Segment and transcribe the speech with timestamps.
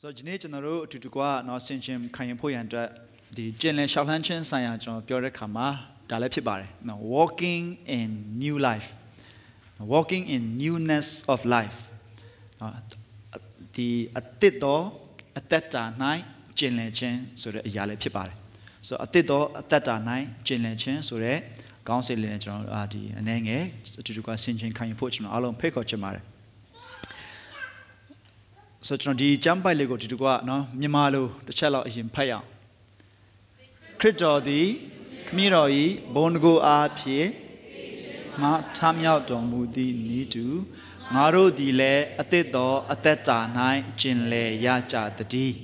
[0.00, 2.88] ဆိုတော့ဒီနေ့ကျွန်တော်တို့အတူတကွเนาะဆင်ခြင်ခံရင်ဖို့ရန်အတွက်
[3.36, 5.66] ဒီကျင်လည်ရှောက်လှမ်းခြင်းဆိုင်ရာကျွန်တော်ပြောတဲ့ခါမှာ
[6.10, 7.64] ဒါလည်းဖြစ်ပါတယ်เนาะ walking
[7.98, 8.08] in
[8.42, 8.88] new life
[9.94, 11.78] walking in newness of life
[12.58, 12.70] เนาะ
[13.76, 13.88] ဒီ
[14.18, 14.80] အသစ်သော
[15.38, 15.84] အသက်တာ၌
[16.58, 18.36] ကျင်လည်ခြင်းဆိုတဲ့အရာလည်းဖြစ်ပါတယ်
[18.86, 19.94] ဆိုတော့အသစ်သောအသက်တာ၌
[20.46, 21.38] ကျင်လည်ခြင်းဆိုတဲ့
[21.88, 23.62] ကောင်းစေလေးနဲ့ကျွန်တော်အာဒီအနေငယ်
[24.00, 26.24] အတူတကွဆင်ခြင်ခံရင်ဖို့ကျွန်တော်အားလုံးဖိတ်ခေါ်ချင်ပါတယ်
[28.87, 32.45] ဆိုတော့ကျွန်တော်ဒီကျမ်းပိုက်လေးကိုဒီတကွနော်မြန်မာလိုတစ်ချက်လောက်အရင်ဖတ်ရအောင်
[33.99, 34.67] ခရစ်တော်သည်
[35.27, 35.69] ခမည်းတော်၏
[36.13, 37.27] ဘုန်းတကူအားဖြင့်
[38.41, 38.43] မ
[38.77, 40.45] ထမြောက်တော်မူသည့်ဤသူ
[41.15, 43.39] ငါတို့သည်လည်းအသစ်တော်အသက်တာ၌
[43.99, 44.95] ကျင်လည်ရကြ
[45.33, 45.55] တည်း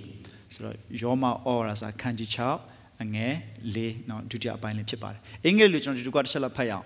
[0.53, 1.31] ဆိုတော့ယောမဩ
[1.67, 2.29] ရာစာခန်းကြီး
[2.67, 3.33] 6အငယ်
[3.75, 3.77] ၄
[4.09, 6.85] နော်ဒုတိယအပိုင်းလေးဖြစ်ပါတယ်အင်္ဂလိပ်လိုကျွန်တော်ဒီတကွတစ်ချက်လောက်ဖတ်ရအောင်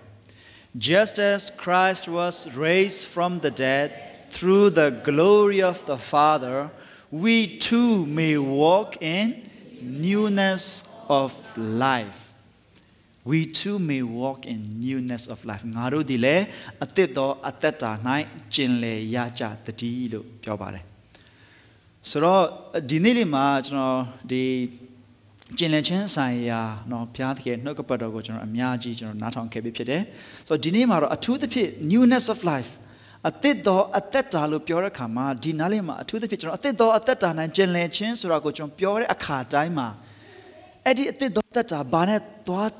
[0.90, 2.34] Just as Christ was
[2.66, 3.88] raised from the dead
[4.35, 6.69] through the glory of the Father,
[7.11, 9.25] we too may walk in
[9.81, 12.33] newness of life.
[13.23, 15.63] We too may walk in newness of life.
[15.75, 16.35] ငါတို့ဒီလေ
[16.83, 17.91] အသစ်သောအသက်တာ၌
[18.53, 20.83] ကျင်လည်ရကြတည်းလို့ပြောပါတယ်။
[22.09, 22.43] ဆိုတော့
[22.89, 23.99] ဒီနေ့လေးမှာကျွန်တော်
[24.31, 24.43] ဒီ
[25.57, 30.01] ကျင်လည်ခြင်းဆိုင်ရာเนาะဘုရားသခင်နှုတ်ကပတ်တော်ကိုကျွန်တော်အများကြီးကျွန်တော်နားထောင်ခဲ့ပြီးဖြစ်တယ်။
[30.47, 32.71] ဆိုတော့ဒီနေ့မှာတော့အထူးသဖြင့် newness of life
[33.28, 39.88] အသစ်သောအသက်တာလို့ပြောတဲ့အခါမှာဒီနားလေးမှာအထူးသဖြင့်ကျွန်တော်အသစ်သောအသက်တာနဲ့ကျင်လည်ခြင်းဆိုတာကိုကျွန်တော်ပြောတဲ့အခါတိုင်းမှာ
[40.86, 42.70] အဲ့ဒီအသစ်သောအသက်တာဘာနဲ့သွား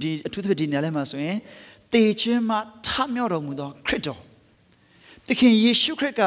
[0.00, 1.38] ဒီအထူးသဖြင့်ဒီနားလေးမှာဆိုရင်
[1.94, 4.20] တေခြင်းမှာထမြောက်တော်မူသောခရစ်တော်
[5.26, 6.22] သခင်ယေရှုခရစ်က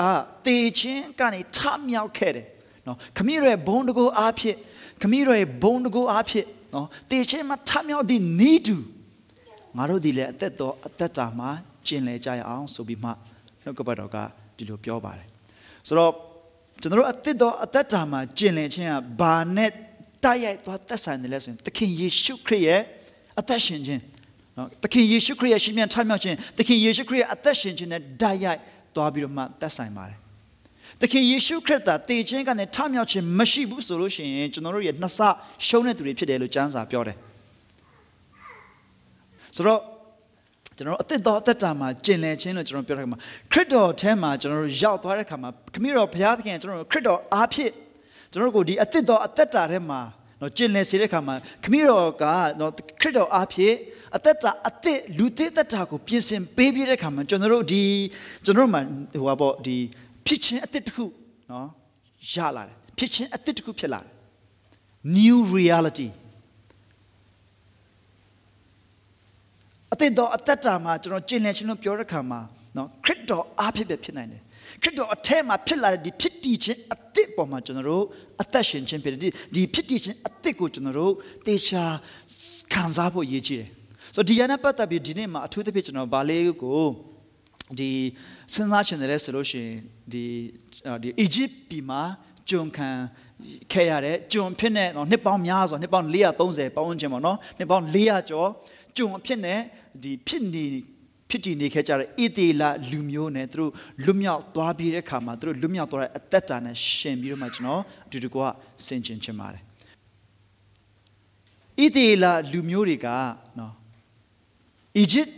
[0.45, 1.57] တေခြင်းကနေထ
[1.89, 2.45] မြောက်ခဲ့တယ်
[2.87, 4.57] နော်ခမည်းရဲ့ဘုံတကူအားဖြင့်
[5.01, 8.77] ခမည်းရဲ့ဘုံတကူအားဖြင့်နော်တေခြင်းမှာထမြောက်သည့်နီးတူ
[9.77, 11.49] ငါတို့ဒီလေအသက်တော်အသက်တာမှာ
[11.87, 13.11] ကျင်လည်ကြရအောင်ဆိုပြီးမှ
[13.67, 14.17] နှုတ်ကပတ်တော်က
[14.57, 15.27] ဒီလိုပြောပါတယ်
[15.87, 16.11] ဆိုတော့
[16.81, 19.71] ကျွန်တော်တို့အသက်တော်အသက်တာမှာကျင်လည်ခြင်းကဘာနဲ့
[20.23, 22.81] တိုက်ရိုက်သွားသက်ဆိုင်တယ်လဲဆိုရင်သခင်ယေရှုခရစ်ရဲ့
[23.39, 24.01] အသက်ရှင်ခြင်း
[24.57, 28.59] နော်သခင်ယေရှုခရစ်ရဲ့ရှင်မြန်ထမြောက်ခြင်းသခင်ယေရှုခရစ်ရဲ့အသက်ရှင်ခြင်းနဲ့တိုက်ရိုက်
[28.95, 30.17] သွားပြီးတော့မှသက်ဆိုင်ပါတယ်
[31.01, 35.19] သခင်ယေရှုခရစ်သာတည်ခြင်းကနေထမြောက်ခြင်းမရှိဘူးဆိုလို့ရှိရင်ကျွန်တော်တို့ရဲ့နှစ်ဆ
[35.67, 37.17] ရှုံးတဲ့သူတွေဖြစ်တယ်လို့ကျမ်းစာပြောတယ်
[39.55, 39.81] ဆိုတော့
[40.77, 43.19] ကျွန်တော်အသက်တော်အသက်တာမှာကျင်လည်ခြင်းလို့ကျွန်တော်ပြောတဲ့အခါမှာ
[43.51, 47.71] ခရစ်တော်ထဲမှာကျွန်တော်တို့ရောက်သွားတဲ့အခါမှာခမည်းတော်ဘုရားသခင်ကျွန်တော်တို့ခရစ်တော်အားဖြင့်
[48.31, 49.99] ကျွန်တော်တို့ကိုဒီအသက်တော်အသက်တာထဲမှာ
[50.41, 52.23] နော်ကျင်လည်စေတဲ့အခါမှာခမည်းတော်က
[52.59, 52.71] နော်
[53.01, 53.75] ခရစ်တော်အားဖြင့်
[54.15, 57.83] အသက်တာအသက်လူသေးသက်တာကိုပြင်ဆင်ပေးပြတဲ့အခါမှာကျွန်တော်တို့ဒီ
[58.45, 58.81] ကျွန်တော်တို့မှာ
[59.13, 59.77] ဟိုပါပေါ့ဒီ
[60.25, 61.05] ဖြစ်ခြင်းအသက်တစ်ခု
[61.51, 61.67] နော်
[62.33, 64.11] ရလာတယ်ဖြစ်ခြင်းအသက်တစ်ခုဖြစ်လာတယ်
[65.17, 66.09] new reality
[69.93, 72.39] အသက်တော်အသက်တာမှာကျွန်တော်ကျင့်လည်ခြင်းလို့ပြောတဲ့ခါမှာ
[72.77, 74.41] နော်ခရစ်တော်အားဖြင့်ပဲဖြစ်နိုင်တယ်
[74.81, 78.03] ခရစ်တော်အထက်မှာဖြစ်လာတဲ့ဒီဖြစ်တည်ခြင်းအသက်ပေါ်မှာကျွန်တော်တို့
[78.41, 81.13] အသက်ရှင်ခြင်းဖြစ်တယ်ဒီဒီဖြစ်တည်ခြင်းအသက်ကိုကျွန်တော်တို့
[81.47, 81.83] တေချာ
[82.73, 83.67] ခံစားဖို့ရည်ကြီးတယ်
[84.15, 86.81] ဆိုတော့ဒီရန်ပတ်သက်ပြီးဒီနေ့မှာအထူးသဖြင့်ကျွန်တော်ဗာလေးကို
[87.79, 87.91] ဒီ
[88.53, 89.75] စဉ်းစားချင်တယ်လဲဆိုလို့ရှိရင်
[90.11, 90.25] ဒီ
[91.03, 92.01] ဒီအီဂျစ်ပြည်မှာ
[92.49, 92.89] ဂျုံခံ
[93.71, 98.49] ခဲ့ရတဲ့ဂျုံဖြစ်တဲ့နှစ်ပေါင်းများစွာနှစ်ပေါင်း430ပေါင်းဝန်းကျင်ပေါ့နော်နှစ်ပေါင်း400ကျော်
[98.97, 99.59] ကြုံအဖြစ်နဲ့
[100.03, 100.65] ဒီဖြစ်နေ
[101.29, 103.71] ဖြစ်တည်နေခဲ့ကြတဲ့ဣသေလလူမျိုးနဲ့သူတို့
[104.05, 108.41] လွတ်မြောက်သွားပြီးတဲ့အခါမှာသူတို့လွတ်မြောက်သွားတဲ့အသက်တာနဲ့ရှင်ပြီးတော့မှကျွန်တော်အတူတကွ
[108.85, 109.63] ဆင်ခြင်ချင်ပါတယ်
[111.83, 113.07] ဣသေလလူမျိုးတွေက
[113.59, 113.73] နော်
[114.97, 115.29] အီဂျစ်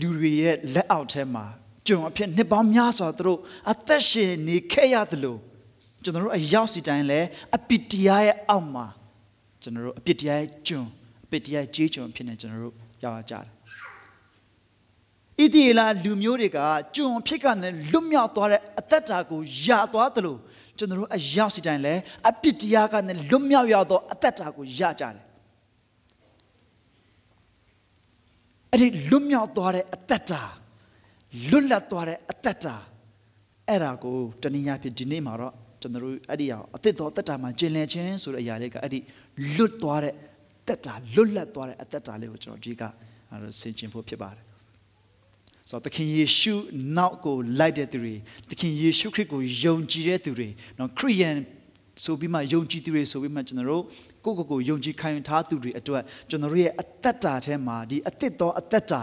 [0.00, 1.44] လူတွေရဲ့လက်အောက်ထဲမှာ
[1.88, 3.38] ကြုံအဖြစ်နှစ်ပေါင်းများစွာသူတို့
[3.72, 5.38] အသက်ရှင်နေခဲ့ရတယ်လို့
[6.02, 7.20] ကျွန်တော်တို့အရောက်စီတိုင်းလဲ
[7.56, 8.86] အပစ်တရားရဲ့အောက်မှာ
[9.62, 10.82] ကျွန်တော်တို့အပစ်တရားရဲ့ကြုံ
[11.24, 13.46] အပစ်တရားရဲ့ကြေးကြုံဖြစ်နေကျွန်တော်တို့ ရောက်ကြတယ်
[15.38, 16.58] ဣတိလာလူမျိုးတွေက
[16.96, 20.36] ကျွန်ဖြစ်ကနေလွတ်မြောက်သွားတဲ့အသက်တာကိုရသွားသလို
[20.78, 21.94] ကျွန်တော်တို့အရောက်စီတိုင်းလဲ
[22.28, 25.24] အပစ်တရားကနေလွတ်မြောက်ရသောအသက်တာကိုရကြတယ်
[28.70, 30.42] အဲ့ဒီလွတ်မြောက်သွားတဲ့အသက်တာ
[31.50, 32.76] လွတ်လပ်သွားတဲ့အသက်တာ
[33.68, 38.98] အဲ့ဒါကိုတနည်းအားဖြင့်ဒီနေ့မှာတော့ကျွန်တော်တို့အဲ့ဒီအောင်အသက်တော်အသက်တာမှာကျင်လည်ခြင်းဆိုတဲ့အရာလေးကအဲ့ဒီ
[39.56, 40.14] လွတ်သွားတဲ့
[40.68, 42.82] တက်တာလွတ်လပ်သွားတဲ့အသက်တာလေးကိုကျွန်တော်ဒီက
[43.60, 44.44] ဆင်ခြင်ဖို့ဖြစ်ပါတယ်
[45.68, 46.54] ဆိုတော့သခင်ယေရှု
[46.96, 48.14] နောက်ကိုလိုက်တဲ့သူတွေ
[48.50, 51.36] သခင်ယေရှုခရစ်ကိုယုံကြည်တဲ့သူတွေနော်ခရိယန်
[52.04, 53.84] ဆိုပြီးမှယုံကြည်သူတွေဆိုပြီးမှကျွန်တော်တို့
[54.24, 59.00] ကိုယ့်ကိုယ်ကိုယုံကြည်ခံယူထားသူတွေအတွက်ကျွန်တော်တို့ရဲ့အသက်တာထဲမှာဒီအသက်တော်အသက်တာ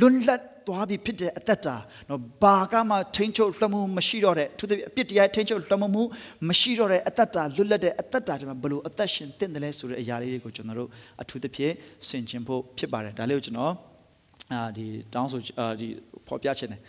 [0.00, 1.76] လွတ်လပ်သွားပြီဖြစ်တဲ့အသက်တာ
[2.08, 6.02] နော်ဘာကမှထိန်ချုပ်လွှမ်းမှုမရှိတော့တဲ့သူအပြစ်တရားထိန်ချုပ်လွှမ်းမှု
[6.48, 10.88] မရှိတော့တဲ့အသက်တာလွတ်လပ်တဲ့အသက်တာတွေမှာဘလို့အသက်ရှင်တင့်တယ်လဲဆိုတဲ့အရာလေးတွေကိုကျွန်တော်တို့
[11.22, 11.72] အထူးသဖြင့်
[12.08, 13.72] ဆင်ခြင်ဖို့ဖြစ်ပါတယ်ဒါလေးကိုကျွန်တော်
[14.52, 15.88] အာဒီတောင်းဆိုအာဒီ
[16.28, 16.80] ဖော်ပြချင်တယ်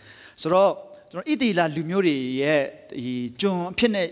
[0.42, 0.70] ဆိုတော့
[1.12, 4.08] ကျွန်တော်ဣတိလာလူမျိုးတွေရဲ့ဒီကျွန်အဖြစ်နဲ့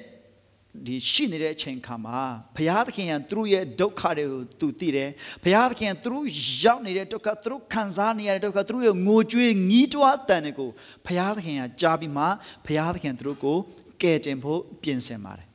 [0.86, 2.20] ဒီရှိနေတဲ့အချိန်ခါမှာ
[2.56, 5.10] ဘုရားသခင်ကသူတို့ရဲ့ဒုက္ခတွေကိုသူသိတယ်
[5.44, 6.26] ဘုရားသခင်ကသူတို့
[6.62, 10.70] ရောက်နေတဲ့ဒုက္ခသူတို့ခံစားနေရတဲ့ဒုက္ခသူတို့ရဲ့ငိုကြွေးငီးတွားတန်တွေကို
[11.06, 12.24] ဘုရားသခင်ကကြားပြီးမှ
[12.66, 13.58] ဘုရားသခင်သူတို့ကို
[14.02, 15.48] ကယ်တင်ဖို့ပြင်ဆင်ပါတယ်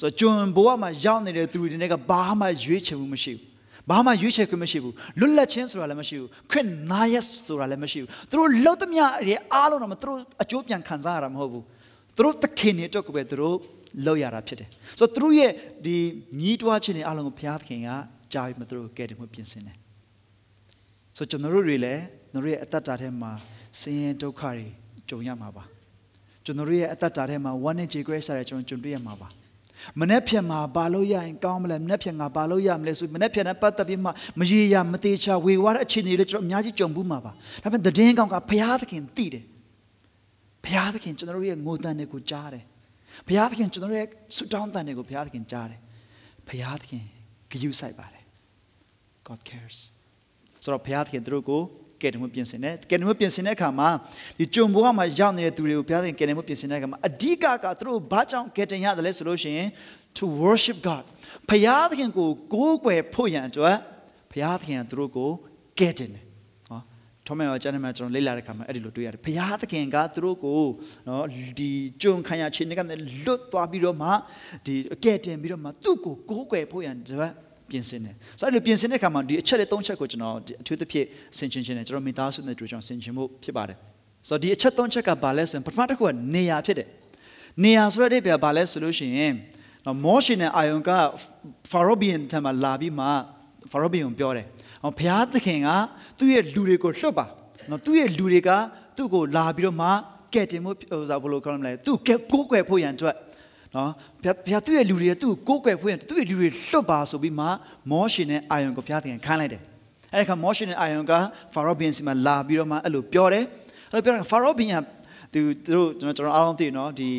[0.00, 3.46] ဆိုတော့ကျွန်ဘဝမှာရောက်နေတဲ့သူတွေတွေကဘာမှရွေးချယ်မှုမရှိဘူး
[3.90, 7.14] ဘာမှရွေးချယ်ခွင့်မရှိဘူးလွတ်လပ်ခြင်းဆိုတာလည်းမရှိဘူးခွင့်နာရ
[7.46, 11.64] ဆိုတာလည်းမရှိဘူးသူတို့လှုပ်သမျှတွေအားလုံးတော့သူတို့အကျိုးပြန်ခံစားရတာမဟုတ်ဘူး
[12.16, 13.56] သူတို့သခင်တွေအတွက်ကိုပဲသူတို့
[14.06, 14.68] လောက်ရတာဖြစ်တယ်
[14.98, 15.50] ဆိုတော့သူတို့ရဲ့
[15.84, 15.96] ဒီ
[16.40, 17.88] ညီးတွားခြင်းတွေအားလုံးကိုဘုရားသခင်က
[18.32, 19.76] ကြားပြီးမှသူတို့ကဲတယ်မှုပြင်ဆင်တယ်
[21.16, 23.32] ဆိုတော့ကျွန်တော်တို့တွေလည်းကျွန်တော်တို့ရဲ့အသက်တာထဲမှာ
[23.80, 24.66] ဆင်းရဲဒုက္ခတွေ
[25.08, 25.64] ကြုံရမှာပါ
[26.44, 29.28] ကျွန်တော်တို့ရဲ့အသက်တာထဲမှာဝမ်းနဲ့ကြေကွဲစားတဲ့ကျွန်တော်ကြုံတွေ့ရမှာပါ
[30.00, 39.44] မနေ့ဖြန်မှာဘာလို့ရရင်ကောင်းမလဲမနေ့ဖြန်ကဘာလို့ရမလဲဆိုမနေ့ဖြန်နဲ့ပတ်သက်ပြီးမှမရေရမသေးချာဝေဝါတဲ့အခြေအနေတွေကျွန်တော်အများကြီးကြုံဘူးမှာပါဒါပေမဲ့တည်င်းကောင်းကဘုရားသခင်သိတယ်
[40.64, 42.64] ဘုရားသခင်ကျွန်တော်တို့ရဲ့ငိုတန်တွေကိုကြားတယ်
[43.26, 45.80] ဘုရားသခင်ကျွန်တော်တို့ရဲ့ဆုတောင်းတန်တွေကိုဘုရားသခင်ကြားတယ်
[46.48, 47.04] ဘုရားသခင်
[47.50, 48.24] ဂရုစိုက်ပါတယ်
[49.28, 49.76] God cares
[50.62, 51.62] ဆိုတော့ဘုရားသခင်တို့ကို
[52.02, 53.88] ကယ်တင်မှုပြင်ဆင်တယ်ကယ်တင်မှုပြင်ဆင်တဲ့အခါမှာ
[54.38, 59.68] ဒီကြုံဘဝမှာရောက်နေတဲ့သူတွေကိုဘုရားသခင်ကယ်တင်မှုပြင်ဆင်တဲ့အခါမှာအဓိကကသူတို့ဘာကြောင့်ကယ်တင်ရတယ်လဲဆိုလို့ရှိရင်
[60.18, 61.04] to worship God
[61.48, 63.76] ဘုရားသခင်ကိုကိုးကွယ်ဖို့ရန်အတွက်
[64.32, 65.30] ဘုရားသခင်ကသူတို့ကို
[65.78, 66.29] ကယ်တင်တယ်နော်
[67.26, 70.62] ထောမန်ရောကျမ်းထဲမှာကျွန်တော်လေ့လာတဲ့အခါမှာအဲ့ဒီလိုတွေ့ရတယ်ဘုရားသခင်ကသူတို့ကို
[71.08, 71.26] နော်
[71.58, 71.70] ဒီ
[72.02, 72.80] ကြုံခံရခြင်းတွေက
[73.26, 74.08] လွတ်သွားပြီးတော့မှ
[74.66, 74.74] ဒီ
[75.04, 77.32] ကယ်တင်ပြီးတော့မှသူ့ကိုကိုးကွယ်ဖို့ရန်အတွက်
[77.70, 81.06] ပြင်ဆင်တယ်။ဆိုတော့ပြင်ဆင်တဲ့အခါမှာဒီအချက်လေး၃ချက်ကိုကျွန်တော်အထူးသဖြင့်
[81.38, 83.76] ဆင်ခြင်ခြင်းနဲ့ကျွန်တော်မိသားစုနဲ့တွေ့ကြအောင်ဆင်ခြင်မှုဖြစ်ပါတယ်။
[84.28, 86.88] ဆိုတော့ဒီအချက်၃ချက်ကဘာလဲဆိုရင်ပထမတစ်ခုကနေရာဖြစ်တယ်။
[87.64, 89.34] နေရာဆိုတဲ့ပြဘာလဲဆိုလို့ရှိရင်
[89.86, 90.90] နော်မောရှင်နဲ့အာယုန်က
[91.70, 93.06] ဖာရောဘီယန်ထံမှာလာပြီးမှ
[93.72, 94.46] ဖာရောဘီယန်ပြောတယ်။
[94.82, 95.68] ဟောဘုရားသခင်က
[96.18, 97.26] သူ့ရဲ့လူတွေကိုလွှတ်ပါ။
[97.70, 98.50] နော်သူ့ရဲ့လူတွေက
[98.96, 99.88] သူ့ကိုလာပြီးတော့မှ
[100.34, 103.16] ကဲတင်မှုဟိုစားဘလို့ခေါ်မလဲသူ့ကိုကိုးကွယ်ဖို့ရန်အတွက်
[103.74, 103.90] နော်
[104.22, 107.46] ဘုရားသူ့ရဲ့လူတွေကသူ့ကိုကိုးကွယ်ဖို့ရသူ့ရဲ့လူတွေလွတ်ပါဆိုပြီးမှ
[107.90, 109.62] မောရှင်နဲ့အာယုန်ကိုဘုရားသခင်ခိုင်းလိုက်တယ်
[110.12, 111.12] အဲ့ဒီခါမောရှင်နဲ့အာယုန်က
[111.52, 113.44] ဖာရောဘင်စီမှာလာပြီးတော့မှအဲ့လိုပြောတယ်
[113.90, 114.76] အဲ့လိုပြောတော့ဖာရောဘင်က
[115.32, 115.40] သူ
[115.74, 117.10] တို့ကျွန်တော်ကျွန်တော်အားလုံးသိနော်ဒီ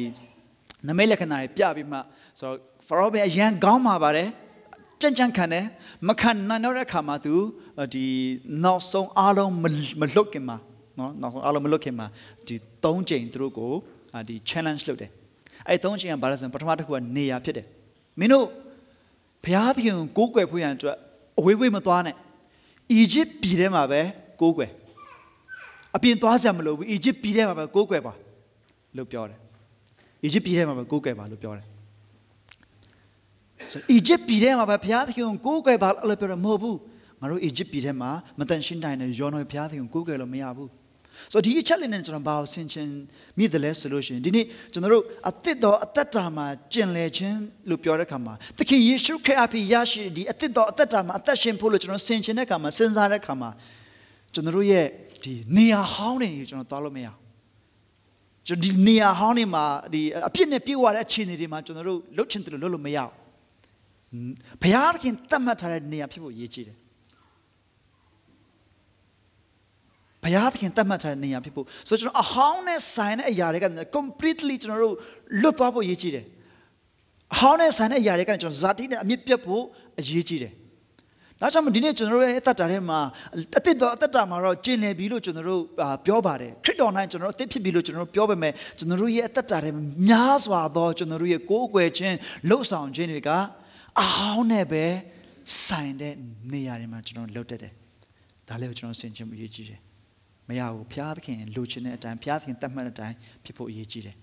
[0.87, 1.97] နမိတ်လက္ခဏာတွေပြပြီးမှ
[2.39, 2.57] ဆိုတော့
[2.87, 4.29] ဖာရောဘင်အရန်ကောင်းမှာပါတယ်
[5.01, 5.65] ကြံ့ကြံ့ခံတယ်
[6.07, 7.33] မခံနိုင်တော့တဲ့ခါမှာသူ
[7.94, 8.06] ဒီ
[8.63, 9.53] နောက်ဆုံးအားလုံး
[10.01, 10.57] မလွတ်ခင်မှာ
[10.98, 12.07] နော်နောက်ဆုံးအားလုံးမလွတ်ခင်မှာ
[12.48, 13.71] ဒီ၃ချိန်သူတို့ကို
[14.27, 15.12] ဒီ challenge လုပ်တယ်
[15.68, 17.65] အဲ့သုံးချိန်ကဘာလဲဆိုရင်ပထမတစ်ခုကနေရာဖြစ်တယ်
[18.19, 18.45] မင်းတို့
[19.44, 20.98] ဘုရားသခင်ကိုကိုးကွယ်ဖို့ရန်အတွက်
[21.39, 22.15] အဝေးဝေးမသွားနဲ့
[22.92, 24.01] အီဂျစ်ပြည်ထဲမှာပဲ
[24.42, 24.71] ကိုးကွယ်
[25.95, 28.13] အပြင်သွားစရာမလိုဘူးအီဂျစ်ပြည်ထဲမှာပဲကိုးကွယ်ပါ
[28.98, 29.39] လို့ပြောတယ်
[30.24, 31.65] အီဂျစ်ပြည်ထဲမှာပဲကိုးကွယ်ပါလို့ပြောတယ်
[33.71, 36.77] ဆိုအီဂျစ်ပြည်ထဲမှာပဲဘုရားသခင်ကိုကိုးကွယ်ပါလို့ပြောတယ်မဟုတ်ဘူး
[37.21, 40.69] ငါတို့အီဂျစ်ပြည်ထဲမှာမတန်ရှင်းတိုင်းနဲ့ယောနော်ဘုရားသခင်ကိုကိုးကွယ်လို့မရဘူး
[41.31, 42.88] ဆိုတော့ဒီအချက်လေးနဲ့ကျွန်တော်ဘာကိုဆင်ခြင်
[43.38, 47.38] မိတယ်လဲဆိုလို့ရှိရင်ဒီနေ့ကျွန်တော်တို့အသက်တော်အသက်တာမှာကျင်လည်ခြင်း
[47.69, 53.50] လို့ပြောတဲ့အခါမှာသခင်ယေရှုခရစ်အဖြစ်ရရှိဒီအသက်တော်အသက်တာမှာအသက်ရှင်ဖို့လို့ကျွန်တော်ဆင်ခြင်တဲ့အခါမှာစဉ်းစားတဲ့အခါမှာ
[54.33, 54.85] ကျွန်တော်တို့ရဲ့
[55.24, 57.07] ဒီနေရာဟောင်းတွေကျွန်တော်သွားလို့မရ
[58.47, 59.63] ကျွန်တော်ဒီနေရာဟောင်းတွေမှာ
[59.94, 63.20] ဒီအပြစ်နဲ့ပြေဝတဲ့အခြေအနေတွေမှာကျွန်တော်တို့လှုပ်ချင်တယ်လို့လုပ်လို့မရဘူး
[64.61, 66.77] ဘုရားသခင်တတ်မှတ်ထားတဲ့နေရာဖြစ်ဖို့ရည်ကြည်တယ်
[70.23, 73.65] ဘုရားသခင်တတ်မှတ်ထားတဲ့နေရာဖြစ်ဖို့ဆိုတော့ကျွန်တော်အဟောင်းနဲ့ဆိုင်တဲ့အရာတွေက
[73.97, 74.95] completely ကျွန်တော်တို့
[75.41, 76.25] လွတ်သွားဖို့အရေးကြီးတယ်
[77.33, 79.63] အဟောင်းနဲ့ဆိုင်တဲ့အရာတွေကကျွန်တော်ဇာတိနဲ့အမြင့်ပြတ်ဖို့
[80.00, 80.53] အရေးကြီးတယ်
[81.41, 83.00] ဒါကြောင့်ဒီနေ့ကျွန်တော်တို့ရဲ့အသက်တာထဲမှာ
[83.57, 85.62] အသက်တော်အသက်တာမှာတော့ကျင်လည်ပြီလို့ကျွန်တော်တို့
[86.05, 92.15] ပြောပါတယ်ခရစ်တော်၌ကျွန်တော်တို့အသက်ဖြစ်ပြီလို့ကျွန်တော်တို့ပြောပေမဲ့ကျွန်တော်တို့ရဲ့အသက်တာထဲမှာများစွာသောကျွန်တော်တို့ရဲ့ကိုးကွယ်ခြင်း
[92.50, 93.29] လှုပ်ဆောင်ခြင်းတွေက
[94.00, 94.86] အဟောင်းနဲ့ပဲ
[95.65, 96.13] ဆိုင်တဲ့
[96.53, 97.74] နေရာတွေမှာကျွန်တော်လှုပ်တတ်တယ်
[98.48, 99.79] ဒါလည်းကျွန်တော်ဆင်ခြင်မှုအရေးကြီးတယ်
[100.48, 104.15] မရဘူးဘုရားသခင်လိုချင်တဲ့အတိုင်းဘုရားသခင်တတ်မှတ်တဲ့အတိုင်းဖြစ်ဖို့အရေးကြီးတယ်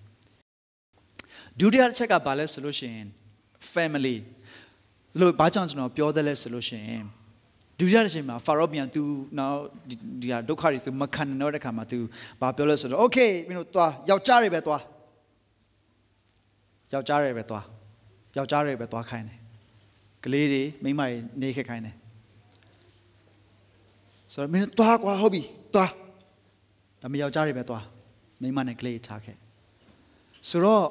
[1.60, 3.06] ဒုတိယတစ်ချက်ကဘာလဲဆိုလို့ရှိရင်
[3.72, 4.16] family
[5.20, 7.04] လို့ဘာကြောင့်ကျွန်တော်ပြောတယ်လဲဆိုလို့ရှိရင်
[7.78, 9.02] ဒုတိယတစ်ချိန်မှာဖာရောပြန်သူ
[9.38, 9.58] နောက်
[10.22, 11.98] ဒီဟာဒုက္ခတွေသူမခံနိုင်တော့တဲ့ခါမှာသူ
[12.40, 14.82] ဘာပြောလဲဆိုတော့ okay မင်းတို့သွားယောက်ျားတွေပဲသွား
[16.92, 17.64] ယောက်ျားတွေပဲသွား
[18.36, 19.37] ယောက်ျားတွေပဲသွားခိုင်းတယ်
[20.24, 21.96] ကလေးတွေမိန်းမတွေနေခဲ့ခိုင်းတယ်
[24.32, 25.42] ဆိုတော့မင်းသွားကွာဟုတ်ပြီ
[25.74, 25.90] သွား
[27.00, 27.84] ဒါမယောက်ျားတွေပဲသွား
[28.40, 29.36] မိန်းမနဲ့ကလေးထားခဲ့
[30.48, 30.84] ဆိုတော့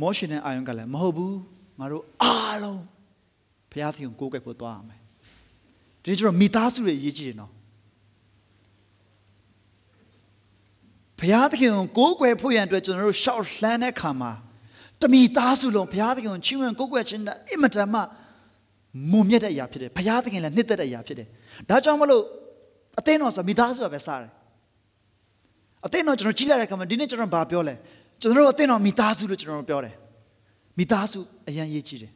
[0.00, 1.36] မောရှင်နဲ့အာယုန်ကလည်းမဟုတ်ဘူး
[1.78, 2.82] ငါတို့အားလုံး
[3.70, 5.00] ဘုရားသခင်ကိုးကွယ်ဖို့သွားရမယ်
[6.02, 7.52] ဒီကျတော့မိသားစုတွေအရေးကြီးတယ်နော်
[11.18, 14.32] ဘုရားသခင်ကိုကိုးကွယ်ဖို့ရန်အတွက်ကျွန်တော်တို့ရှောက်လှမ်းတဲ့ခါမှာ
[15.02, 18.00] တမိသားစုလုံးဘုရားသခင်ကိုချီးမွမ်းကိုးကွယ်ခြင်းအင်မတန်မှ
[19.12, 21.26] မုံမြတ်တဲ့အရာဖြစ်တယ်ဘုရားသခင်လည်းနှစ်သက်တဲ့အရာဖြစ်တယ်
[21.68, 22.22] ဒါကြောင့်မလို့
[22.98, 24.30] အသင်းတော်ဆိုမိသားစုကပဲစားတယ်
[25.86, 27.74] အသင်းတော်ကျွန်တော်ကြီးလာတဲ့ခါမှာဒီနေ့ကျွန်တော်ဘာပြောလဲ
[28.20, 29.94] ကျွန်တော်တို့အသင်းတော်မိသားစုလို့ကျွန်တော်ပြောတယ်
[30.78, 32.12] မိသားစုအရန်ရေးကြည့်တယ်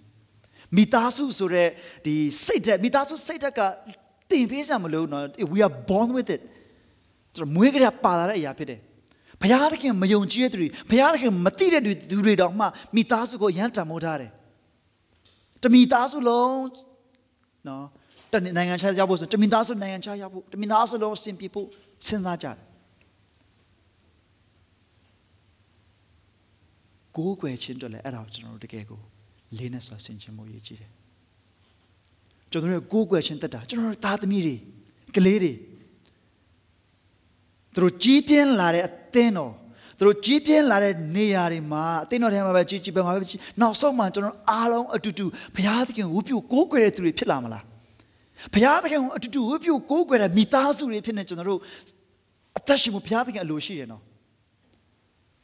[0.77, 1.69] မိသားစုဆိုတဲ့
[2.05, 3.61] ဒီစိတ်ဓာတ်မိသားစုစိတ်ဓာတ်က
[4.31, 6.43] တင်ပေးစရာမလိုနော် we are born with it
[7.37, 8.81] ကျွန်တော်မွေးကြတဲ့ပါလာတဲ့အရာဖြစ်တယ်
[9.43, 14.31] ဘုရားသခင်မယုံကြည်တဲ့သူတွေဘုရားသခင်မသိတဲ့သူတွေတောင်မှမိသားစုကိုရမ်းတန်မိုးထားတယ်
[15.63, 16.57] တမိသားစုလုံး
[17.69, 17.85] နော်
[18.33, 21.67] တနိုင်ငံခြားရောက်ဖို့ဆိုတမိသားစုနိုင်ငံခြားရောက်ဖို့တမိသားစုလုံးအဆင်ပြေဖို့
[22.07, 22.57] စဉ်းစားကြတယ်
[27.17, 29.01] ကိုးကွယ်ခြင်းတို့လည်းအဲ့ဒါကိုကျွန်တော်တို့တကယ်ကို
[29.59, 30.91] လေးနဲ့ဆိုဆင်ခြင်မှုရည်ကြည့်တယ်
[32.51, 34.57] ကျွန်တော်တို့ကိုးကွယ်ခြင်းတက်တာကျွန်တော်တို့သားသမီးတွေ
[35.17, 35.53] ကလေးတွေ
[37.74, 39.54] သူတို့ကြီးပြင်းလာတဲ့အသင်းတော်
[39.98, 47.64] သူတို့ကြီးပြင်းလာတဲ့နေရာတွေမှာအသင်းတော်ထဲမှာပဲကြီးကြီးပဲမှာပဲကြီးနောက်ဆုံးမှကျွန်တော်အားလုံးအတူတူဘုရားသခင်ဝုပြုကိုးကွယ်တဲ့သူတွေဖြစ်လာမလား
[48.54, 51.60] ဘုရားသခင်ကိုအတူတူဝုပြုကိုးကွယ်တဲ့မိသားစုတွေဖြစ်နေကျွန်တော်တို့
[52.58, 54.02] အသက်ရှင်မှုဘုရားသခင်အလိုရှိတယ်နော်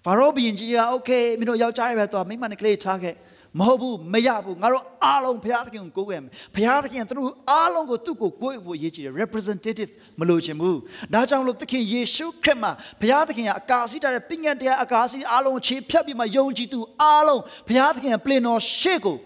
[0.05, 1.09] ဖာရောဘီရင်ကြီးကโอเค
[1.39, 3.15] မင်းတို့ယောက်ျားတွေပဲတော့မိမနဲ့ကလေးထားခဲ့
[3.60, 10.78] မဟုတ်ဘူးမရဘူးငါတို့အားလုံးဘုရားသခင်ကိုကိုးကွယ်မယ်ဘုရားသခင်သူတို့အားလုံးကိုသူ့ကိုကိုးကွယ်ဖို့ရည်ကြည်တယ် representative မလို့ချင်ဘူး
[11.14, 19.16] ဒါကြောင့်လို့သခင်ယေရှုခရစ်မှာဘုရားသခင်ကအကာစီထားတဲ့ပညာတရားအကာစီအားလုံးခြေဖြတ်ပြီးမှယုံကြည်သူအားလုံးဘုရားသခင်ကပြင်တော်ရှေ့ကို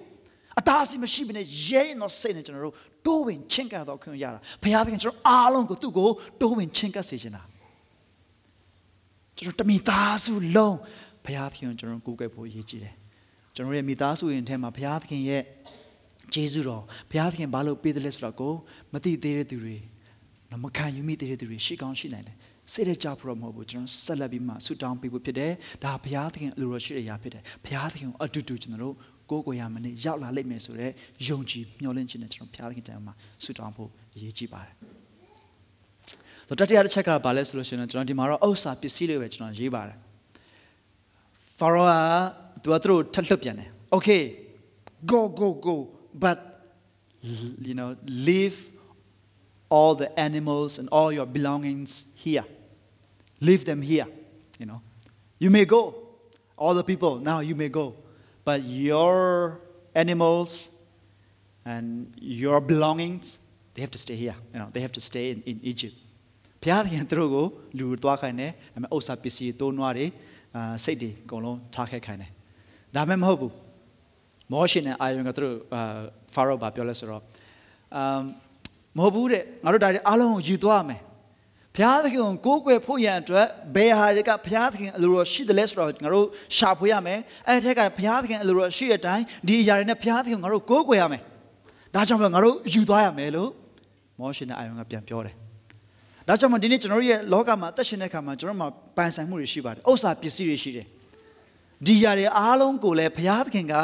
[0.58, 2.74] အတားအဆီးမရှိဘဲနဲ့ရဲရင်တော့စိတ်နဲ့ကျွန်တော်တို့
[3.06, 6.08] တိုးဝင်ချင်းကပ်တော့ခွင့်ရတာဘုရားသခင်ကျွန်တော်အားလုံးကိုသူ့ကို
[6.40, 7.42] တိုးဝင်ချင်းကပ်စေချင်တာ
[9.36, 10.76] ကျွန်တော်တမိသားစုလုံး
[11.24, 12.94] ဘုရားသခင်ကိုကျွန်တော်ကိုးကွယ်ဖို့ရည်ကြည်တယ်
[13.54, 15.42] ကျွန်တော်ရဲ့မိသားစုရင်ထဲမှာဘုရားသခင်ရဲ့
[16.34, 18.54] ဂျေဇုတော်ဘုရားသခင်ဘာလို့ပေးတယ်လဲဆိုတော့ကို
[18.92, 19.76] မသိသေးတဲ့သူတွေ
[20.64, 22.36] မခံယူမိသေးတဲ့သူတွေရှိကောင်းရှိနိုင်တယ်
[22.72, 25.52] စိတ်ရကြဖို့မဟုတ်ဘူးကျွန်တော်ဆက်လက်ပြီးမှဆူတောင်းပေးဖို့ဖြစ်တယ်
[25.84, 28.94] ဒါဘုရားသခင်အလိုတော်ရှိတဲ့အရာဖြစ်တယ်ဘုရားသခင်ကိုအတူတူကျွန်တော်တို့
[29.30, 30.92] ကိုးကွယ်ရမနေ့ရောက်လာလိမ့်မယ်ဆိုတော့
[31.28, 34.74] ယုံကြည်မျှော်လင့်ခြင်းနဲ့ကျွန်တော်ဘုရားသခင်တိုင်မှာဆူတောင်းဖို့အရေးကြီးပါတယ်
[36.48, 39.98] ဆိုတော့တတိယတစ်ချက်ကဘာလဲဆိုလို့ရှိရင်ကျွန်တော်ဒီမှာတော့ဥစ္စာပစ္စည်းတွေပဲကျွန်တော်ရေးပါတယ်
[41.58, 41.92] ဖာရောက
[42.63, 44.23] သူကသူတို့ထပ်လှုပ်ပြန်တယ် okay
[45.11, 45.75] go go go
[46.23, 46.37] but
[47.67, 47.89] you know
[48.27, 48.57] leave
[49.75, 51.91] all the animals and all your belongings
[52.23, 52.45] here
[53.47, 54.07] leave them here
[54.61, 54.79] you know
[55.43, 55.81] you may go
[56.61, 57.85] all the people now you may go
[58.47, 58.59] but
[58.89, 59.59] your
[60.03, 60.49] animals
[61.73, 61.85] and
[62.43, 63.25] your belongings
[63.73, 65.95] they have to stay here you know they have to stay in, in Egypt
[66.63, 67.45] ဘုရားခင်သူတို့ကို
[67.79, 70.05] လူသွားခိုင်းတယ်ဒါပေမဲ့ဥစ္စာပစ္စည်းတိုးနွားတွေ
[70.55, 72.31] အာစိတ်တွေအကုန်လုံးထားခဲ့ခိုင်းတယ်
[72.96, 73.54] ဒါမဲ့မဟုတ်ဘူး
[74.52, 75.82] မောရှင်နဲ့အာယုံကသူတို့အာ
[76.34, 77.22] ဖာရောဘာပြောလဲဆိုတော့
[77.96, 78.22] အမ်
[78.96, 81.00] မဟုတ်ဘူးတဲ့ငါတို့ဒါတွေအားလုံးကိုယူသွားမယ်
[81.76, 87.18] ဘုရားသခင်ကိုကိုးကွယ်ဖို့ရန်အတွက်ဘယ်ဟာတွေကဘုရားသခင်အလိုတော်ရှိတယ်လဲဆိုတော့ငါတို့ရှာဖွေရမယ်
[87.48, 91.22] အဲ့ထက်ကဘုရားသခင်အလိုတော်ရှိတဲ့အတိုင်းဒီအရာတွေနဲ့ဘုရားသခင်ငါတို့ကိုးကွယ်ရမယ်
[91.94, 93.50] ဒါကြောင့်မလို့ငါတို့ယူသွားရမယ်လို့
[94.20, 95.34] မောရှင်နဲ့အာယုံကပြန်ပြောတယ်
[96.28, 100.86] ဒါကြောင့်မဒီနေ့ကျွန်တော်တို့ရဲ့လောကမှာအသက်ရှင်တဲ့အခါမှာကျွန်တော်တို့မှာပိုင်ဆိုင်မှုတွေရှိပါတယ်ဥစ္စာပစ္စည်းတွေရှိတယ်
[101.87, 103.75] ဒီຢာတွေအားလုံးကိုလည်းဘုရားသခင်က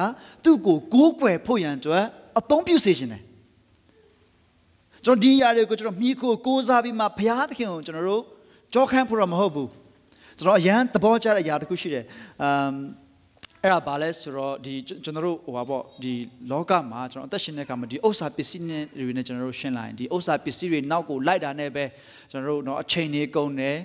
[0.43, 2.03] သူ့ကိုကိုးကွယ်ဖို့ရန်အတွက်
[2.39, 3.23] အသုံးပြုစေခြင်းတယ်
[5.05, 8.23] ကျွန်တော်ဒီຢာတွေကိုကျွန်တော်မိခိုကိုးစားပြီးမှဘုရားသခင်ကိုကျွန်တော်တို့
[8.73, 9.69] ကြောခန်းဖို့တော့မဟုတ်ဘူး
[10.37, 12.05] ကျွန်တော်အရန်သဘောကျတဲ့အရာတစ်ခုရှိတယ်
[12.41, 12.73] အမ်
[13.63, 14.73] အဲ့ဒါဘာလဲဆိုတော့ဒီ
[15.03, 16.13] ကျွန်တော်တို့ဟိုပါပေါ့ဒီ
[16.51, 18.63] လောကမှာကျွန်တော်အသက်ရှင်တဲ့အခါမှာဒီဥစ္စာပစ္စည်း
[18.99, 21.85] တွေနဲ့ကျွန်တော်တို့ရှင်းလိုက်ဒီဥစ္စာပစ္စည်းတွေနောက်ကိုလိုက်တာနဲ့ပဲ
[22.31, 23.77] ကျွန်တော်တို့เนาะအချိန်တွေကုန်တယ်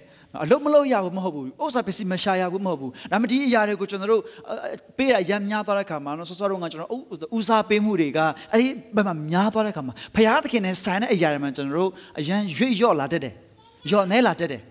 [0.43, 4.21] အလုံးမလုံးရဘူးမဟုတ်ဘူးဥစ္စာပစ္စည်းမရှာရဘူးမဟုတ်ဘူးဒါမှဒီအရာတွေကိုကျွန်တော်တို့
[4.97, 6.91] ပေးရရမ်းများသွားတဲ့ခါမှာနော်ဆောစောတော့ကကျွန်တော်
[7.37, 8.19] ဦးစားပေးမှုတွေက
[8.51, 13.33] အဲ့ဒီဘက်မှာများသွားတဲ့ခါမှာဖရာသခင်နဲ့ဆိုင်တဲ့အရာတွေမှာကျွန်တော်တို့အရန်ရွေ့ရော့လာတတ်တယ်
[13.91, 14.61] ရော့နေလာတတ်တယ်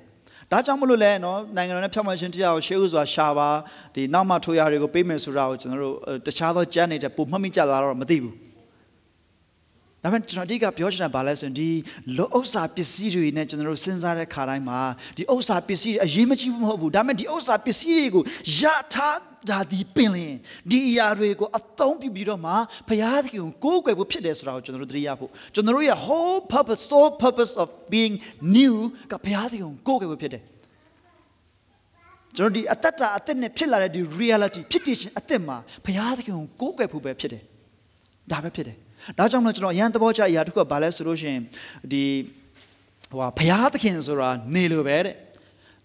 [0.50, 3.48] ဒါကြောင့်မလို့လဲနော်နိုင်ငံတော်နဲ့ဖြောင့်မရှင်တရားကိုရှေးဥစွာရှာပါ
[3.94, 5.94] ဒီနောက်မှထိုးရတွေကိုပေးမယ်ဆိုတာကိုကျွန်တော်တို့
[6.26, 8.34] တခြားသောကြမ်းနေတဲ့ပုံမှတ်မိကြလာတော့မသိဘူး
[10.02, 11.68] ဒါပေမဲ့ကျွန်တော်ဒီကပြောချင်တာဘာလဲဆိုရင်ဒီ
[12.18, 14.80] လောဥစ္စာပစ္စည်းတွေနဲ့ကျွန်တော်တို့စဉ်းစားတဲ့ခါတိုင်းမှာ
[15.16, 18.24] ဒီဥစ္စာပစ္စည်းတွေအရေးမကြီးဘူးမဟုတ်ဘူးဒါပေမဲ့ဒီဥစ္စာပစ္စည်းတွေကို
[18.58, 18.62] ရ
[18.94, 19.18] ထား
[19.50, 20.34] ဒါဒီပင်လင်
[20.70, 22.52] ဒီအရာတွေကိုအသုံးပြုပြီးတော့မှ
[22.88, 28.14] ဘုရားသခင်ကိုကိုးကွယ်ဖို့ဖြစ်တယ်ဆိုတာကိုကျွန်တော်တို့သတိရဖို့ကျွန်တော်တို့ရဲ့ whole purpose sole purpose of being
[28.56, 28.74] new
[29.12, 30.42] ကဘုရားသခင်ကိုကိုးကွယ်ဖို့ဖြစ်တယ်
[32.36, 37.42] ကျွန်တော်ဒီအတ္တတာအသက်နဲ့ဖြစ်လာတဲ့ဒီ reality ဖြစ်တည်ခြင်းအသက်မှာဘုရားသခင်ကိုကိုးကွယ်ဖို့ပဲဖြစ်တယ်
[38.32, 38.78] ဒါပဲဖြစ်တယ်
[39.18, 41.42] ဒါကြောင့်မို့ကျွန်တော်အရန်သဘောကျအရာတစ်ခုကဘာလဲဆိုလို့ရှိရင်
[41.92, 42.04] ဒီ
[43.10, 45.14] ဟိုဟာဘုရားသခင်ဆိုတာနေလို့ပဲတဲ့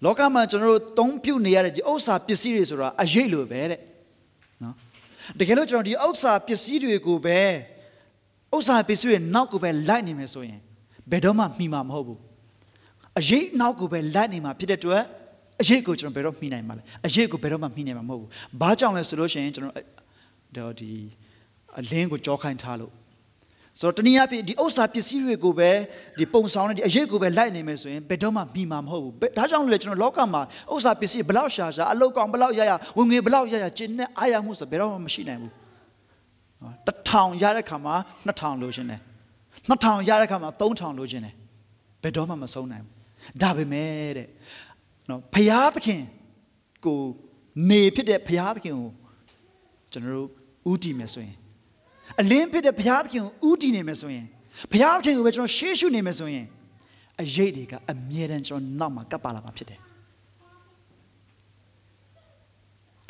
[0.03, 3.79] လောကမှာကျွန်တော်တို့သုံးပြုနေရတဲ့ဒီဥစ္စာပစ္စည်းတွေဆိုတာအရေးလိုပဲတဲ့
[4.63, 4.75] နော်
[5.39, 7.39] တကယ်လို့ကျွန်တော်ဒီဥစ္စာပစ္စည်းတွေကိုပဲ
[8.55, 10.59] ဥစ္စာပစ္စည်းတွေနောက်ကိုပဲလိုက်နေမယ်ဆိုရင်
[11.11, 12.19] ဘယ်တော့မှမှီမှာမဟုတ်ဘူး
[13.19, 15.03] အရေးနောက်ကိုပဲလိုက်နေမှာဖြစ်တဲ့အတွက်
[15.61, 18.29] အရေးကိုကျွန်တော်ဘယ်တော့မှီနိုင်မှာလဲအရေးကိုဘယ်တော့မှမှီနိုင်မှာမဟုတ်ဘူး
[18.61, 19.75] ဘာကြောင့်လဲဆိုလို့ရှိရင်ကျွန်တော်
[20.57, 20.91] တော့ဒီ
[21.79, 22.93] အလင်းကိုကြောခိုင်းထားလို့
[23.79, 25.71] ဆိုတော့တနည်းအားဖြင့်ဒီဥစ္စာပစ္စည်းတွေကိုပဲ
[26.17, 30.41] ဒီပုံဆောင်တဲ့ဒီအရေးကိုပဲလိုက်နေမယ်ဆိုရင်ဘယ်တော့မှမိမှာမဟုတ်ဘူးဒါကြောင့်လေကျွန်တော်လောကမှာ
[30.73, 35.53] ဥစ္စာပစ္စည်းဘလောက်ရှာရှာအလောက်ကောင်ဘလောက်ရရဝင်ငွေဘလောက်ရရကျင်းနဲ့အားရမှုဆိုဘယ်တော့မှမရှိနိုင်ဘူး
[36.87, 39.01] တစ်ထောင်ရတဲ့ခါမှာနှစ်ထောင်လိုချင်တယ်
[39.69, 41.33] နှစ်ထောင်ရတဲ့ခါမှာသုံးထောင်လိုချင်တယ်
[42.03, 44.27] ဘယ်တော့မှမဆုံးနိုင်ဘူးဒါပေမဲ့တဲ့
[45.09, 46.01] နော်ဖရာသခင်
[46.85, 46.99] ကို
[47.69, 48.91] နေဖြစ်တဲ့ဖရာသခင်ကို
[49.91, 50.29] ကျွန်တော်တို့
[50.71, 51.35] ဥတည်မယ်ဆိုရင်
[52.21, 54.25] အလင်းဖြစ်တဲ့ဘုရားသခင်ကိုဥတည်နေမယ်ဆိုရင်
[54.71, 56.45] ဘုရားသခင်ကိုပဲကျွန်တော်ရှေ့ရှုနေမယ်ဆိုရင်
[57.21, 59.79] အရေးတွေကအမြဲတမ်းကျွန်တော်နောက်မှာကပ်ပါလာမှာဖြစ်တယ်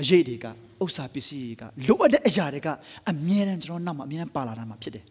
[0.01, 0.45] အရေးတွေက
[0.83, 2.69] ဥစ္စာပစ္စည်းတွေကလိုအပ်တဲ့အရာတွေက
[3.09, 5.05] အမြဲတမ်းကျွန်တော်နောက်မှာအမြဲတမ်းပါလာတာမှာဖြစ်တယ်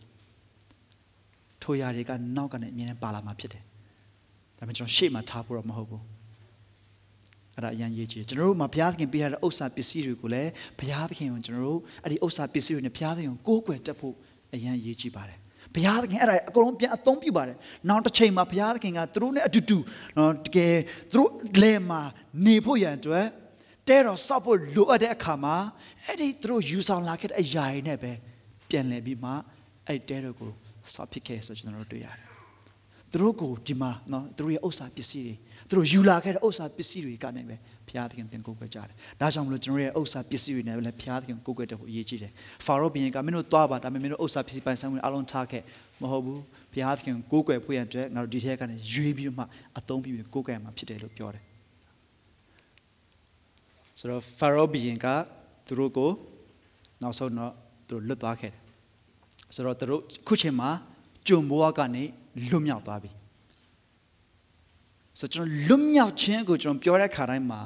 [1.62, 3.62] ထိုရာတွေကနောက်ကနေအမြဲတမ်းပါလာမှာဖြစ်တယ်
[4.58, 6.02] ဒါပေမဲ့ကျွန်တော်ရှေ့မှာထားဖို့တော့မဟုတ်ဘူး
[7.56, 14.14] အဲ့ဒါအရင်ရေးကြည့်ကျွန်တော်တို့မှာဘုရားသခင်ပေးထားတဲ့ဥစ္စာပစ္စည်းတွေကိုလည်းဘုရားသခင်ကိုကျွန်တော်တို့အဲ့ဒီဥစ္စာပစ္စည်းတွေနဲ့ဘုရားသခင်ကိုကိုးကွယ်တတ်ဖို့
[14.54, 15.38] အရင်ရေးကြည့်ပါတယ်
[15.74, 17.56] ဘုရားသခင်အဲ့ဒါအကုန်လုံးပြန်အသုံးပြုပါတယ်
[17.88, 19.78] နောက်တစ်ချိန်မှာဘုရားသခင်ကသူတို့နဲ့အတူတူ
[20.16, 20.76] နော်တကယ်
[21.12, 21.30] သူတို့
[21.62, 22.00] လဲမှာ
[22.46, 23.26] နေဖို့ရန်အတွက်
[23.88, 25.56] တဲတော်ဆောက်ဖို့လိုအပ်တဲ့အခါမှာ
[26.06, 28.12] အဲ့ဒီသူတို့ယူဆောင်လာခဲ့တဲ့အရာတွေနဲ့ပဲ
[28.68, 29.30] ပြန်လည်ပြီးမှ
[29.88, 30.50] အဲ့တဲတော်ကို
[30.94, 32.28] ဆောက်ဖြစ်ခဲ့ဆိုကျွန်တော်တို့တွေ့ရတယ်
[33.10, 35.34] သူတို့ကိုဒီမှာနော်သူတို့ရဲ့ဥစ္စာပစ္စည်းတွေ
[35.68, 37.56] သူတို့ယူလာခဲ့တဲ့ဥစ္စာပစ္စည်းတွေကနေပဲ
[37.88, 42.32] ဘုရားသခင်ပြန်ကိုးကွယ်ကြတယ်။ဒါကြောင့်မလို့ကျွန်တော်ရဲ့ဥစ္စာပစ္စည်းတွေနဲ့လည်းဘုရားသခင်ကိုးကွယ်တဲ့ဖို့အရေးကြီးတယ်။
[42.66, 45.62] ဖာရောဘုရင်ကမင်းတို့သွားပါဒါပေမဲ့မင်းတို့ဥစ္စာပစ္စည်းပိုင်ဆိုင်မှုအလုံးထားခဲ့
[46.02, 46.38] မဟုတ်ဘူး။
[46.72, 49.44] ဘုရားသခင်ကိုးကွယ်ဖို့ရတဲ့ငါတို့ဒီထက်ကနေရွေးပြီးမှ
[49.78, 51.44] အသုံးပြုပြီးကိုးကွယ်မှာဖြစ်တယ်လို့ပြောတယ်။
[53.98, 55.06] ဆိုတော့ဖာရောဘုရင်က
[55.66, 56.10] သူတို့ကို
[57.02, 57.52] နောက်ဆုံးတော့
[57.88, 58.60] သူတို့လွတ်သွားခဲ့တယ်။
[59.54, 60.70] ဆိုတော့သူတို့ခုချိန်မှာ
[61.28, 62.02] ဂျုံဘွားကနေ
[62.50, 63.12] လွတ်မြောက်သွားပြီ။
[65.19, 67.61] ဆိုကျွန်တော်လွတ်မြောက်ခြင်းကိုကျွန်တော်ပြောတဲ့ခါတိုင်းမှာ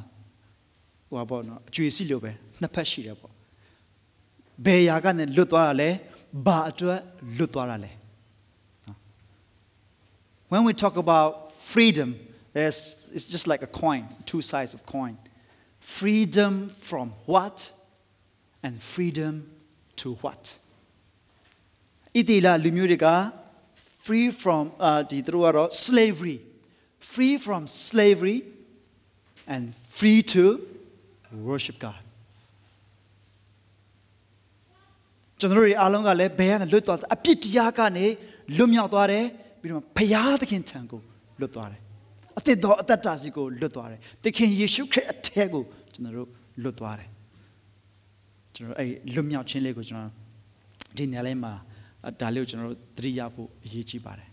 [1.07, 2.31] ဟိုပါပေါ့နော်အကျွေးစီလို့ပဲ
[2.61, 3.33] နှစ်ဖက်ရှိတယ်ပေါ့
[4.65, 5.89] ဘယ်ရာကနေလွတ်သွားတာလဲ
[6.45, 6.99] ဘာအတွက်
[7.37, 7.91] လွတ်သွားတာလဲ
[10.51, 11.29] When we talk about
[11.73, 12.09] freedom
[12.55, 12.79] there's
[13.15, 15.15] it's just like a coin two sides of coin
[15.97, 16.53] freedom
[16.87, 17.57] from what
[18.65, 19.33] and freedom
[20.01, 20.43] to what
[22.17, 23.07] ဣတိလလူမျိုးတွေက
[24.05, 26.37] free from အာဒီသူတို့ကတော့ slavery
[27.00, 28.44] Free from slavery
[29.46, 30.60] and free to
[31.48, 32.02] worship God
[35.40, 38.06] ကျွန်တော်တို့အားလုံးကလည်းဘယ်ကနေလွတ်သွားအပြစ်တရားကနေ
[38.56, 39.24] လွတ်မြောက်သွားတယ်
[39.60, 41.00] ပြီးတော့ဘုရားသခင်ထံကို
[41.40, 41.80] လွတ်သွားတယ်
[42.38, 46.28] အသစ်တော်အသက်တာစီကိုလွတ်သွားတယ်သခင်ယေရှုခရစ်အထက်ကိုကျွန်တော်တို့
[46.62, 47.08] လွတ်သွားတယ်
[48.54, 50.12] ကျွန်တော်အဲ့လွတ်မြောက်ခြင်းလေးကိုကျွန်တော်
[50.96, 51.52] ဒီနေရာလေးမှာ
[52.20, 54.27] ဒါလေးကိုကျွန်တော်တို့သတိရဖို့အရေးကြီးပါတယ်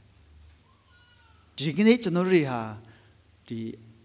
[1.58, 2.60] ဒီကနေ့ကျွန်တော်တို့တွေဟာ
[3.48, 3.60] ဒီ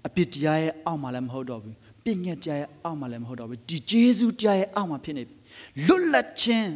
[0.07, 5.35] အပြစ်တရားရဲ့အောက်မှာလည်းမဟုတ်တော့ဘူးပြည့်ညက်တရားရဲ့အောက်မှာလည်းမဟုတ်တော့ဘူးဒီဂျေဇုတရားရဲ့အောက်မှာဖြစ်နေပြီ
[5.87, 6.69] လွတ်လပ်ခြင်း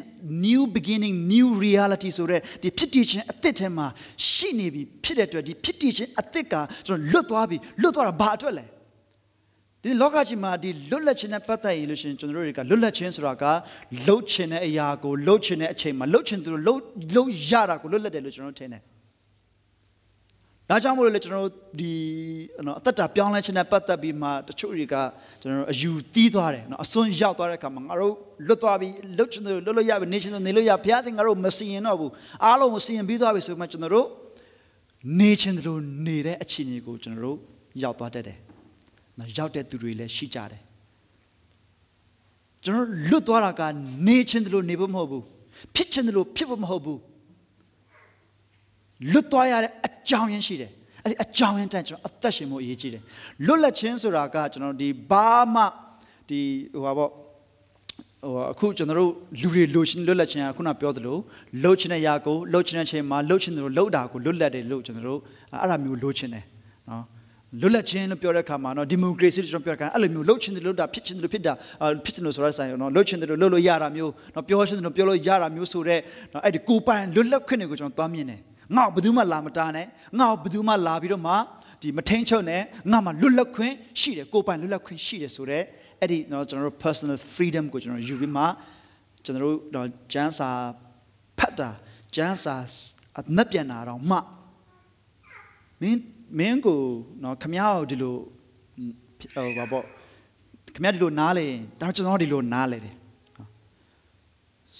[0.47, 3.87] new beginning new reality ဆိုတဲ့ဒီဖြစ်တည်ခြင်းအသစ်ထဲမှာ
[4.33, 6.55] ရှိနေပြီဖြစ်တဲ့အတွက်ဒီဖြစ်တည်ခြင်းအသစ်က
[6.87, 8.65] ကျွန်တော်လွတ်သွားပြီလွတ်သွားတာဘာအတွက်လဲ
[9.83, 13.45] ဒီလောကကြီးမှာဒီလွတ်လပ်ခြင်းနဲ့ပတ်သက်ရင်လို့ရှင်ကျွန်တော်တို့တွေကလွတ်လပ်ခြင်းဆိုတာက
[14.07, 16.81] လှုပ်ခြင်းတဲ့အရာကိုလှုပ်ခြင်းတဲ့အချိန်မှာလှုပ်ခြင်းသူတို့လှုပ်
[17.15, 18.83] လှုပ်ရတာကိုလွတ်လပ်တယ်လို့ကျွန်တော်တို့ထင်တယ်
[20.70, 21.92] ဒါကြောင့်မို့လို့လေကျွန်တော်တို့ဒီ
[22.66, 24.94] နော်အသက်တာပြောင်းလဲခြင်းနဲ့ပတ်သက်ပြီးမှတချို့တွေက
[25.40, 28.14] ကျွန်တော်တို့အယူတီးသွားတယ်နော်အစွန်းရောက်သွားတဲ့အခါမှာငါတို့
[28.46, 32.12] လွတ်သွားပြီလွတ်ချင်တယ်လွတ်လို့ရပြီနေချင်တယ်နေလို့ရဘုရားသခင်ငါတို့မစီရင်တော့ဘူး
[32.44, 34.07] အားလုံးမစီရင်ပြီးသွားပြီဆိုမှကျွန်တော်တို့
[35.20, 37.38] နေချင်တယ်လို့နေတဲ့အခြေအနေကိုကျွန်တော်တို့
[37.83, 38.38] ရောက်သွားတတ်တယ်
[39.18, 40.62] နော်ရောက်တဲ့သူတွေလည်းရှိကြတယ်
[42.64, 43.62] ကျွန်တော်လွတ်သွားတာက
[44.07, 45.24] နေချင်တယ်လို့နေဖို့မဟုတ်ဘူး
[45.74, 47.00] ဖြစ်ချင်တယ်လို့ဖြစ်ဖို့မဟုတ်ဘူး
[49.13, 50.71] လွတ်သွားရတဲ့အကြောင်းရင်းရှိတယ်
[51.05, 53.03] အဲ့ဒီအကြောင်းရင်းတန်ကျွန်တော်အသက်ရှင်မှုအရေးကြီးတယ်
[53.47, 55.63] လွတ်လပ်ခြင်းဆိုတာကကျွန်တော်ဒီဘာမှ
[56.29, 56.41] ဒီ
[56.75, 57.11] ဟိုပါပေါ့
[58.25, 61.17] ဟိုအခုကျွန်တော်တို့လူတွေလိုချင်လွတ်လပ်ခြင်းကခုနပြောသလို
[61.63, 65.21] လှုပ်ချင်တဲ့ຢာကိုလှုပ်ချင်တဲ့ချိန်မှာလှုပ်ချင်တယ်လို့လှုပ်တာကိုလွတ်လပ်တယ်လို့ကျွန်တော်တို့
[65.61, 66.45] အဲ့ဒါမျိုးလိုချင်တယ်
[66.91, 67.05] နော်
[67.61, 71.53] လွတ်လပ်ခြင်းလို့ပြောတဲ့အခါမှာနော်ဒီမိုကရေစီကျွန်တော်ပြောတဲ့အခါအဲ့လိုမျိုးလှုပ်ချင်တယ်လို့တာဖြစ်ချင်တယ်လို့ဖြစ်တာ
[72.05, 76.01] ဖြစ်ချင်လို့ဆိုတဲ့ဆိုင်နော်လှုပ်ချင်တယ်လို့လှုပ်လို့ရတာမျိုးနော်ပြောချင်တယ်လို့ပြောလို့ရတာမျိုးဆိုတဲ့
[76.33, 78.41] နော်အဲ့ဒီကိုပိုင်လွတ်လပ်ခွင့်တွေကိုကျွန်တော်သွားမြင်တယ်
[78.77, 79.87] ငါ့ဘယ်သူမှလာမတားနဲ့
[80.18, 81.35] ငါ့ဘယ်သူမှလာပြီးတော့မှ
[81.83, 85.64] ဒီမထိန်ချုပ်နဲ့ငါမှလွတ်လပ်ခွင့်ရှိတယ်ကိုပိုင်လွတ်လပ်ခွင့်ရှိတယ်ဆိုတော့
[86.00, 88.44] အဲ့ဒီတော့ကျွန်တော်တို့ personal freedom ကိုကျွန်တော်ယူပြီးမှ
[89.24, 90.48] ကျွန်တော်တို့တော့ကျန်းစာ
[91.38, 91.70] ဖတ်တာ
[92.14, 92.55] ကျန်းစာ
[93.18, 94.16] အနှက်ပြန်တာတော့မှ
[95.81, 96.00] မင်း
[96.38, 96.81] မင်းကို
[97.22, 98.14] နော်ခမရကိုဒီလို
[99.35, 99.85] ဟိုဘာပေါ့
[100.74, 101.46] ခမရဒီလိုနားလေ
[101.81, 102.94] ဒါကျွန်တော်ဒီလိုနားလေတယ်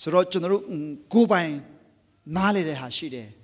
[0.01, 0.63] ဆိုတော့ကျွန်တော်တို့
[1.15, 1.51] ကိုပိုင်
[2.37, 3.44] နားလေတဲ့ဟာရှိတယ်နော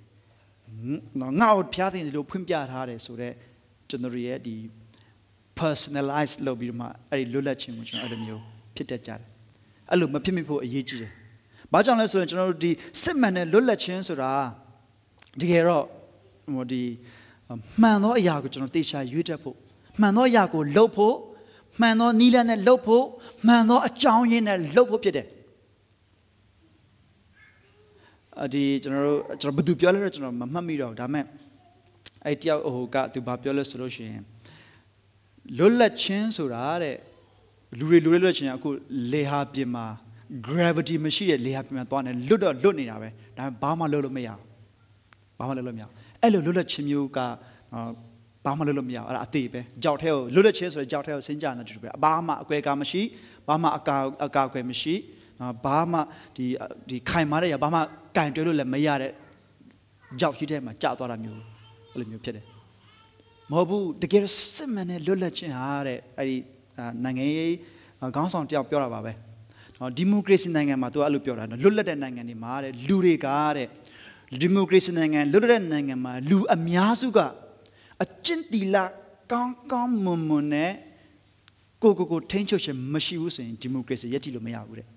[1.41, 3.35] ငါ့ကိုဖျားသိတယ်လို့ဖွင့်ပြထားတယ်ဆိုတော့
[3.89, 4.55] ကျွန်တော်ရဲ့ဒီ
[5.59, 8.41] personalize လုပ်ပြီးတော့မှအဲ့ဒီလွတ်လပ်ခြင်းကိုကျွန်တော်အဲ့လိုမျိုး
[8.75, 9.21] ဖြစ်တတ်ကြတယ်
[9.91, 11.11] အဲ့လိုမဖြစ်မိဖို့အရေးကြီးတယ်
[11.71, 14.31] ဘာကြောင့်လဲဆိုရင်ကျွန်တော်တို့ဒီစစ်မှန်တဲ့လွတ်လပ်ခြင်းဆိုတာ
[15.41, 15.85] တကယ်တော့
[16.55, 16.83] ဟိုဒီ
[17.81, 19.55] မှန်သောအရာကိုကျွန်တော်တေချာရွေးတတ်ဖို့
[20.01, 21.15] မှန်သောအရာကိုလုပ်ဖို့
[21.81, 23.05] မှန်သောနီးလန်းနဲ့လုပ်ဖို့
[23.47, 25.27] မှန်သောအကြောင်းရင်းနဲ့လုပ်ဖို့ဖြစ်တယ်
[28.30, 31.25] အ ဒီကျွန်တော်တို့ကျွန်တော်ဘယ်သူပြောလဲတော့ကျွန်တော်မမှတ်မိတော့ဒါပေမဲ့
[32.25, 34.23] အဲ့တယောက်ဟိုကသူဘာပြောလဲဆိုလို့ရှိရင်
[35.57, 36.95] လွတ်လပ်ခြင်းဆိုတာတဲ့
[37.79, 38.69] လူတွေလူတွေလွတ်လပ်ခြင်းကအခု
[39.13, 39.85] လေဟာပြင်မှာ
[40.47, 44.45] gravity မရှိတဲ့လေဟာပြင်မှာသွားနေလွတ်တော့လွတ်နေတာပဲဒါပေမဲ့ဘာမှလုပ်လို့မရဘူး
[45.37, 47.19] ဘာမှလုပ်လို့မရဘူးအဲ့လိုလွတ်လပ်ခြင်းမျိုးက
[48.45, 53.01] ဘာမှလုပ်လို့မရဘူးအဲ့ဒါအသေးပဲကြောက်ထဲကိုလွတ်လပ်ခြင်းဆိုတဲ့ကြောက်ထဲကိုဆင်းကြနေတူပဲဘာမှအကွဲကားမရှိ
[53.47, 54.93] ဘာမှအကာအကာအကွယ်မရှိ
[55.65, 55.99] ဘာမှ
[56.35, 56.45] ဒီ
[56.89, 57.79] ဒီခိုင်မာတဲ့ရဘာမှ
[58.17, 59.11] ကင်တွဲလို့လည်းမရတဲ့
[60.19, 61.41] ကြောက်ရှိတဲ့မှာကြာသွားတာမျိုး
[61.91, 62.45] အဲ့လိုမျိုးဖြစ်တယ်
[63.51, 64.21] မဟုတ်ဘူးတကယ်
[64.53, 66.37] စစ်မှန်တဲ့လွတ်လပ်ခြင်းဟာတဲ့အဲ့ဒီ
[67.03, 67.55] နိုင်ငံရေး
[68.15, 69.11] ခေါင်းဆောင်တယောက်ပြောတာပါပဲ
[69.97, 73.67] ဒီမိုကရေစီနိုင်ငံမှာသူကအဲ့လိုပြောတာလွတ်လပ်တဲ့နိုင်ငံတွေမှာတဲ့လူတွေကတဲ့
[74.41, 77.19] ဒီမိုကရေစီနိုင်ငံလွတ်လပ်တဲ့နိုင်ငံမှာလူအများစုက
[78.03, 78.83] အကျင့်တီလာ
[79.31, 80.71] ကောင်းကောင်းမွန်မွန်နဲ့
[81.83, 84.87] ကိုကိုကိုထိန်းချုပ်ခြင်းမရှိဘူးဆိုရင်ဒီမိုကရေစီရည်တည်လို့မရဘူးတဲ့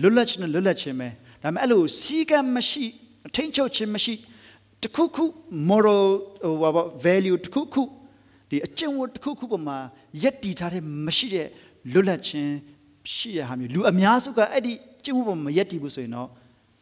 [0.00, 1.08] လွတ်လပ်ခြင်းလွတ်လပ်ခြင်းပဲ
[1.42, 2.84] ဒါပေမဲ့အဲ့လိုစီကံမရှိ
[3.34, 4.14] ထိန်းချုပ်ခြင်းမရှိ
[4.82, 5.24] တခုခု
[5.70, 6.06] moral
[6.44, 7.82] ဟိုဘာ value တခုခု
[8.50, 9.78] ဒီအကျင့်ဝတ်တခုခုပေါ်မှာ
[10.22, 11.48] ယက်တည်ထားတဲ့မရှိတဲ့
[11.92, 12.52] လွတ်လပ်ခြင်း
[13.14, 14.72] ရှိတဲ့ဟာမျိုးလူအများစုကအဲ့ဒီ
[15.04, 16.28] ကျင့်ဝတ်ပေါ်မှာယက်တည်ဘူးဆိုရင်တော့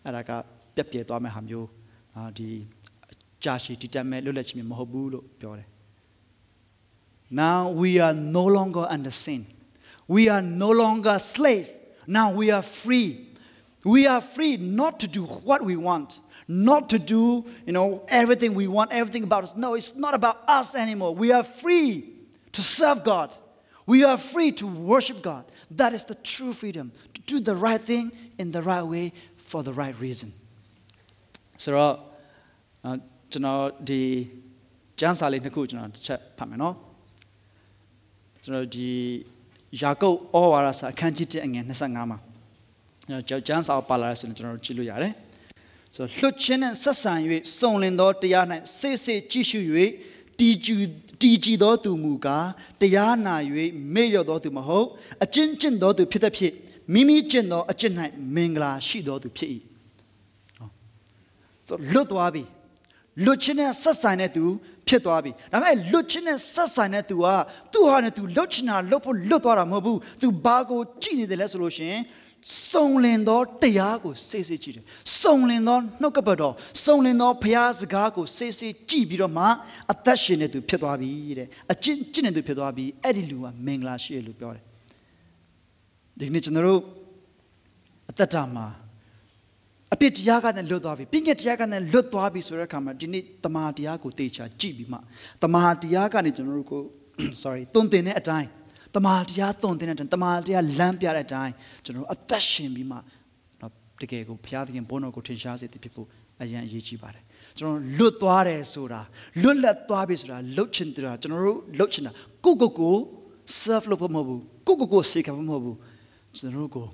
[0.05, 0.31] အဲ့ဒါက
[0.75, 1.69] ပြက်ပြဲသွားမယ့်ဟာမျိုး
[2.17, 2.49] အာဒီ
[3.45, 5.69] ကြာရှည်တည်တတ်မဲ့လွတ်လပ်ခြင်းမျိုးမဟုတ်ဘူးလို့ပြောတယ်
[7.43, 9.40] Now we are no longer under sin
[10.14, 11.69] we are no longer slave
[12.08, 13.28] now we are free
[13.86, 18.54] we are free not to do what we want not to do you know everything
[18.54, 22.13] we want everything about us no it's not about us anymore we are free
[22.52, 23.30] to serve god
[23.86, 27.82] we are free to worship god that is the true freedom to do the right
[27.82, 30.30] thing in the right way for the right reason
[31.63, 31.94] ဆိုတော့
[33.32, 34.02] ကျွန်တော်ဒီ
[35.00, 36.76] ကျမ်းစာလေးနှစ်ခုကျွန်တော်တစ်ချက်ဖတ်မယ်နော်
[38.44, 38.89] ကျွန်တော်ဒီ
[39.81, 42.19] ယာကုပ်ဩဝါဒစာအခန်းကြီး1အငယ်25မှာ
[43.29, 45.13] ကျွန်တော်ကျမ်းစာပါလာရဆိုရင်ကျွန်တော်ကြည့်လို့ရတယ်
[45.95, 47.13] ဆိုလွတ်ချင်းနဲ့ဆက်ဆံ၍
[47.59, 48.45] စုံလင်သောတရား၌
[48.79, 49.61] စိတ်စိတ်ကြည့်ရှု၍
[50.39, 50.79] တည်ကြည်
[51.21, 52.49] တည်ကြည်သောသူမူကား
[52.81, 53.35] တရားနာ၍
[53.95, 54.87] မေ့လျော့သောသူမဟုတ်
[55.25, 56.53] အကျဉ်းကျင့်သောသူဖြစ်တဲ့ဖြစ်
[56.93, 57.95] မိမိကျင့်သောအကျင့်၌
[58.35, 59.51] မင်္ဂလာရှိသောသူဖြစ်၏
[61.69, 62.43] ဆိုလွတ်သွားပြီ
[63.25, 64.45] လွတ်ချင်းနဲ့ဆက်ဆိုင်တဲ့သူ
[64.88, 67.27] ဖြစ်သွားပြီဒါပေမဲ့လွတ်ချင်းနဲ့ဆက်ဆိုင်တဲ့သူက
[67.73, 71.97] သူ့ဟာနဲ့သူလွတ်ချင်တာလွတ်ဖို့လွတ်သွားတာမဟုတ်ဘူးသူဘာကိုကြည့်နေတယ်လဲဆိုလို့ရှင်
[72.70, 74.85] စုံလင်သောတရားကိုစိတ်စိတ်ကြည့်တယ်
[75.20, 79.44] စုံလင်သောနှုတ်ကပတ်တော်စုံလင်သောဘုရားစကားကိုစိတ်စိတ်ကြည့်ပြီးတော့မှ
[79.92, 84.64] အသက်ရှင်နေသူဖြစ်သွားပြီတဲ့အကျင့်ကျင့်နေသူဖြစ်သွားပြီအဲ့ဒီလူကမင်္ဂလာရှိတယ်လို့ပြောတယ်
[86.18, 86.81] ဒီနေ့ကျွန်တော်တို့
[88.11, 88.66] အသက်တာမှာ
[90.05, 94.99] အပြစ်တရားကလည်းလွတ်သွားပြီပြည့်ညက်တရားကလည်းလွတ်သွားပြီဆိုတဲ့အခါမှာဒီနေ့တမာတရားကိုတေချာကြည့်ပြီးမှ
[95.43, 96.83] တမာတရားကနေကျွန်တော်တို့ကို
[97.43, 98.49] sorry သွန်သင်တဲ့အတိုင်း
[98.97, 101.53] တမာတရားသွန်သင်တဲ့အတိုင်းတမာတရားလမ်းပြတဲ့အတိုင်း
[101.85, 102.97] ကျွန်တော်တို့အသက်ရှင်ပြီးမှ
[103.61, 106.09] တော့တကယ်ကိုဘုရားသခင်ဘုန်းတော်ကိုထင်ရှားစေတည်ဖြစ်ဖို့
[106.43, 107.23] အရန်အရေးကြီးပါတယ်
[107.59, 109.01] ကျွန်တော်လွတ်သွားတယ်ဆိုတာ
[109.43, 112.12] လွတ်လပ်သွားပြီဆိုတာလှုပ်ချင်တယ်ကျွန်တော်တို့လှုပ်ချင်တာ
[112.45, 112.97] ကိုကိုကို
[113.62, 115.79] serve လုပ်ဖို့မဟုတ်ဘူးကိုကိုကိုစေခံဖို့မဟုတ်ဘူး
[116.37, 116.87] ကျွန်တော်တို့ကို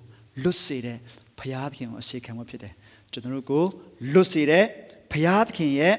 [0.43, 0.99] လွတ်စေတဲ့
[1.39, 2.75] ဘုရားသခင်ကိုအစေခံဖို့ဖြစ်တယ်
[3.13, 3.65] ကျွန်တော်တို့ကို
[4.13, 4.65] လွတ်စေတဲ့
[5.13, 5.95] ဘုရားသခင်ရဲ့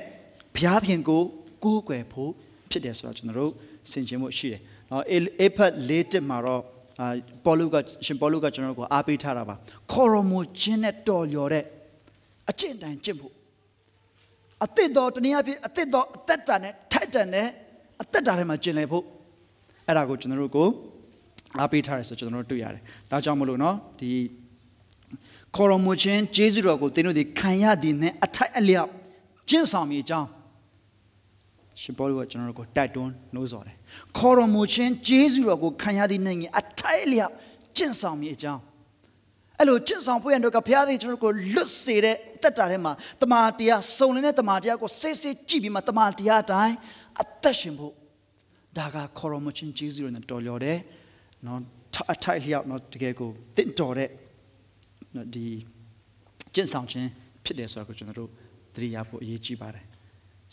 [0.56, 1.22] ဘုရားသခင်ကို
[1.64, 2.32] ကိုးကွယ်ဖို့
[2.70, 3.52] ဖြစ်တယ်ဆိုတော့ကျွန်တော်တို့
[3.92, 6.62] ဆင်ခြင်မှုရှိတယ်။နော်အေဖတ်လေးတက်မှာတော့
[7.00, 7.08] အာ
[7.46, 9.56] ပေါလုကရှင်ပေါလုကကျွန်တော်တို့ကိုအားပေးထားတာပါ။
[9.92, 11.64] ခေါ်ရမူခြင်းနဲ့တော်လျော်တဲ့
[12.50, 13.34] အကျင့်တိုင်းကျင့်ဖို့
[14.64, 17.48] အသစ်တော်တနည်းအားဖြင့်အသစ်တော်အသက်တာနဲ့ထိုက်တန်တဲ့
[18.02, 19.04] အသက်တာထဲမှာကျင့်လည်ဖို့
[19.88, 20.68] အဲ့ဒါကိုကျွန်တော်တို့ကို
[21.60, 24.10] အားပေးထားရဆိုကျွန်တော်တို့တွေ့ရတယ်။ဒါကြောင့်မလို့နော်ဒီ
[25.56, 28.90] ခေါ်တော်မူခြင်းကျေးဇူးတော်ကိုသင်တို့ဒီခံရသည်နဲ့အထိုက်အလျောက်
[29.50, 30.30] ကျင့်ဆောင်မိအကြောင်း
[31.82, 33.76] ရှင်ပေါလုကကျွန်တော်တို့ကိုတိုက်တွန်းနှိုးဆော်တယ်
[34.18, 37.34] ခေါ်တော်မူခြင်းကျေးဇူးတော်ကိုခံရသည်နဲ့အထိုက်အလျောက်
[37.78, 38.62] ကျင့်ဆောင်မိအကြောင်း
[39.60, 46.76] အဲ့လိုကျင့်ဆောင်ဖို့ရတော့ကဘုရားသခင်ကျွန်တော်ကိုလွတ်စေတဲ့တက်တာထဲမှာတမန်တရားစုံလင်တဲ့တမန်တရားကိုစိတ်စိတ်ကြည့်ပြီးမှတမန်တရားတိုင်း
[47.22, 47.94] အသက်ရှင်ဖို့
[48.78, 50.78] ဒါကခေါ်တော်မူခြင်းကျေးဇူးတော်နဲ့တော်လျော်တယ်
[51.46, 51.60] နော်
[52.14, 54.10] အထိုက်လျောက်နော်တကယ်ကိုတင့်တော်တဲ့
[55.36, 55.46] ဒီ
[56.54, 57.08] ကျင့်ဆောင်ခြင်း
[57.46, 58.30] ဖြစ်တယ်ဆိုတာကိုကျွန်တော်တို့
[58.76, 59.86] သတိရဖို့အရေးကြီးပါတယ်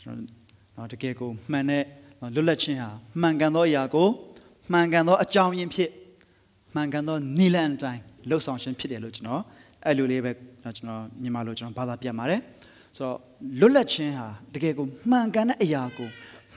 [0.00, 0.26] ကျွန်တော်
[0.76, 1.84] တော့တကယ်ကိုမှန်တဲ့
[2.34, 2.90] လွတ်လပ်ခြင်းဟာ
[3.20, 4.08] မှန်ကန်သောအရာကို
[4.72, 5.90] မှန်ကန်သောအကြောင်းရင်းဖြစ်
[6.74, 9.42] မှန်ကန်သောနိလန်တိုင်းလှုပ်ဆောင်ခြင်းဖြစ်တယ်လို့ကျွန်တော်
[9.86, 10.30] အဲ့လိုလေးပဲ
[10.76, 12.40] ကျွန်တော်မြန်မာလိုကျွန်တော်ဘာသာပြန်ပါတယ်
[12.96, 13.16] ဆိုတော့
[13.60, 16.08] လွတ်လပ်ခြင်းဟာတကယ်ကိုမှန်ကန်တဲ့အရာကို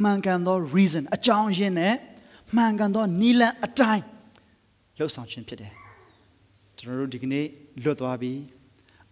[0.04, 1.94] မှန်ကန်သော reason အကြောင်းရင်းနဲ့
[2.56, 4.04] မှန်ကန်သောနိလန်အတိုင်း
[4.98, 5.72] လှုပ်ဆောင်ခြင်းဖြစ်တယ်
[6.82, 7.46] ကျွန်တော်တို့ဒီကနေ့
[7.84, 8.34] လွတ်သွားပြီ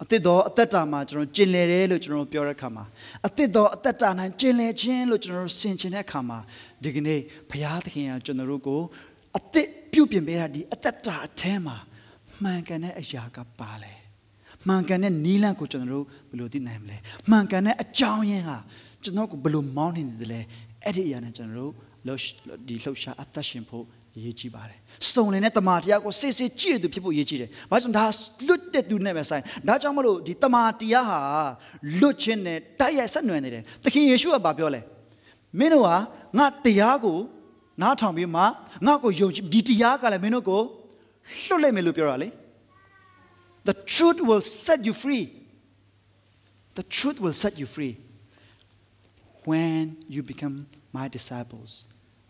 [0.01, 2.85] အသစ်တော်အသက်တာမှာကျွန်တော်ကျင်လည်တယ်လို့ကျွန်တော်ပြောတဲ့အခါမှာ
[3.27, 6.39] အသစ်တော်အသက်တာနိုင်ကျင်လည်ခြင်းလို့ကျွန်တော်တို့ဆင်ခြင်တဲ့အခါမှာ
[6.83, 8.81] ဒီကနေ့ဘုရားသခင်ကကျွန်တော်တို့ကို
[9.37, 11.77] အသစ်ပြုပြင်ပေးတာဒီအသက်တာအထဲမှာ
[12.43, 13.93] မှန်ကန်တဲ့အရာကပါလဲ
[14.67, 16.97] မှန်ကန်တဲ့နီးလန့်ကိုကျွန်တော်တို့ဘယ်လိုသိနိုင်မလဲ
[17.29, 18.57] မှန်ကန်တဲ့အကြောင်းရင်းဟာ
[19.03, 20.41] ကျွန်တော်ကိုဘယ်လိုမောင်းနေတယ်လဲ
[20.83, 21.73] အဲ့ဒီအရာနဲ့ကျွန်တော်တို့
[22.05, 22.21] လှုပ်
[22.67, 23.85] ဒီလှုပ်ရှားအသက်ရှင်ဖို့
[24.19, 24.77] အရေးကြီးပါတယ်။
[25.13, 28.05] စုံလင်တဲ့တမာတရားကိုစစ်စစ်ကြည့်ရသူဖြစ်ဖို့အရေးကြီးတယ်။ဘာကြောင့်ဒါ
[28.47, 31.19] လွတ်တဲ့သူနဲ့ပဲဆိုင်။ဒါကြောင့်မလို့ဒီတမာတရားဟာ
[31.99, 34.81] လွတ်ခြင်းနဲ့တိုက်ရိုက်ဆက်နွယ်နေတယ်။သခင်ယေရှုကပြောလဲ။
[35.59, 35.95] မင်းတို့ဟာ
[36.37, 37.17] ငါတရားကို
[37.81, 38.41] နားထောင်ပြီးမှ
[38.85, 40.61] ငါ့ကိုယုံကြည်ဒီတရားကလည်းမင်းတို့ကို
[41.47, 42.29] လွတ်လိုက်မယ်လို့ပြောတာလေ။
[43.69, 45.25] The truth will set you free.
[46.75, 47.97] The truth will set you free
[49.45, 51.85] when you become my disciples.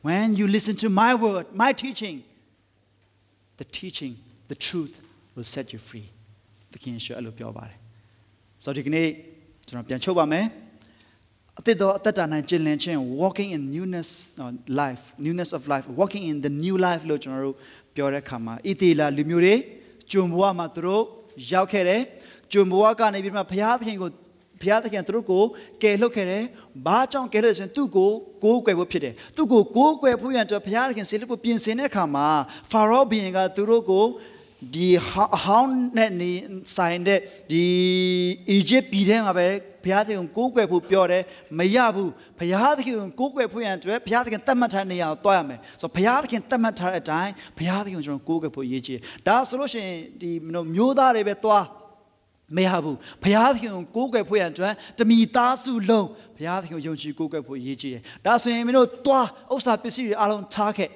[0.07, 2.17] When you listen to my word, my teaching,
[3.57, 4.17] the teaching,
[4.49, 5.01] the truth
[5.35, 6.09] will set you free.
[6.73, 7.79] သခင်ယေရှုအဲ့လိုပြောပါတယ်။
[8.65, 9.07] ဆိုတော့ဒီကနေ့
[9.67, 10.47] ကျွန်တော်ပြန်ချုပ်ပါမယ်။
[11.59, 14.11] အသက်တော်အသက်တာနိုင်ကျင့်လည်ခြင်း walking in newness
[14.45, 17.57] of life newness of life walking in the new life လို့ကျွန်တော်တို့
[17.95, 19.55] ပြောတဲ့အခါမှာဣသေလလူမျိုးတွေ
[20.13, 21.03] ဂျုံဘဝမှာသူတို့
[21.51, 22.01] ရောက်ခဲ့တယ်။
[22.53, 24.11] ဂျုံဘဝကနေပြီးမှဘုရားသခင်ကို
[24.62, 25.44] ဘုရားသခင်သူတို့ကို
[25.84, 26.44] ကယ်လွတ်ခဲ့တယ်။
[26.86, 28.10] ဘာကြောင့်ကယ်လွတ်ဆိုရင်သူ့ကို
[28.44, 32.28] ကိုးကွယ်ဖို့ဖြစ်တယ်။သူ့ကိုကိုးကွယ်ဖို့ရန်အတွက်ဘုရားသခင်ဆေလွတ်ဖို့ပြင်ဆင်တဲ့အခါမှာ
[32.72, 34.06] ဖာရောဘုရင်ကသူတို့ကို
[34.76, 36.32] ဒီဟောင်းနဲ့နေ
[36.76, 37.20] ဆိုင်တဲ့
[37.52, 37.66] ဒီ
[38.50, 39.48] အီဂျစ်ပြည်ထဲမှာပဲ
[39.84, 41.24] ဘုရားသခင်ကိုးကွယ်ဖို့ပြောတယ်
[41.58, 50.30] မရဘူးဘုရားသခင်ကိုကိုးကွယ်ဖို့ရန်အတွက်ဘုရားသခင်တတ်မှတ်ထားတဲ့နေရာကိုတွားရမယ်ဆိုတော့ဘုရားသခင်တတ်မှတ်ထားတဲ့အတိုင်းဘုရားသခင်ကိုကျွန်တော်ကိုးကွယ်ဖို့ရည်ကြည်ဒါဆိုလို့ရှိရင်ဒီ
[50.76, 51.66] မျိုးသားတွေပဲတွား
[52.56, 56.08] မရဘူးဘုရားသခင်ကိုကိုးကွယ်ဖို့ရန်အတွက်တမိသားစုလုံး
[56.38, 60.90] ဘုရားသခင်ကိုယုံကြည်ကိုးကွယ်ဖို့အရေးကြီးတယ်ဒါဆိုရင်မင်းတို့သွားဥစ္စာပစ္စည်းတွေအားလုံးထားခဲ့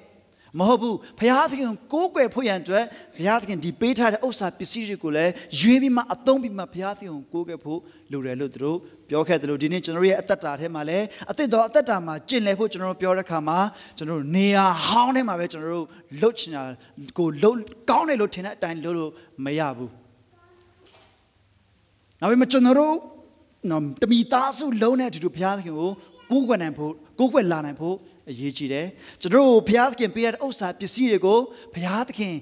[0.60, 2.86] မဟုတ်ဘူးဘုရားသခင်ကိုကိုးကွယ်ဖို့ရန်အတွက်
[3.18, 7.80] ဘုရားသခင်ဒီပေးထားတဲ့ဥစ္စာပစ္စည်းတွေကိုလည်းရွေးပြီးမှအသုံးပြီးမှဘုရားသခင်ကိုကိုးကွယ်ဖို့
[8.12, 8.78] လိုတယ်လို့သူတို့
[9.10, 13.60] ပြောခဲ့တယ်လို့ဒီနေ့ကျွန်တော်ရဲ့အသက်တာထဲမှာလည်းအသက်တော်အသက်တာမှာကျင့်လည်ဖို့ကျွန်တော်တို့ပြောတဲ့အခါမှာ
[13.98, 15.88] ကျွန်တော်တို့နေရာဟောင်းထဲမှာပဲကျွန်တော်တို့
[16.22, 16.64] လှုပ်ချင်တာ
[17.18, 17.58] ကိုလှုပ်
[17.90, 19.12] ကောင်းတယ်လို့ထင်တဲ့အတိုင်းလှုပ်လို့
[19.46, 20.03] မရဘူး
[22.24, 22.96] နောက်ပြီးမှကျွန်တော်တို့
[23.70, 25.92] နော်တမီသားစုလုံးနဲ့အတူတူဘုရားသခင်ကို
[26.32, 27.96] ကိုးကွယ်နိုင်ဖို့ကိုးကွယ်လာနိုင်ဖို့
[28.30, 28.88] အရေးကြီးတယ်
[29.22, 31.40] ကျွန်တော်တို့ဘုရားသခင်ပေးတဲ့ဥစ္စာပစ္စည်းတွေကို
[31.74, 32.34] ဘုရားသခင်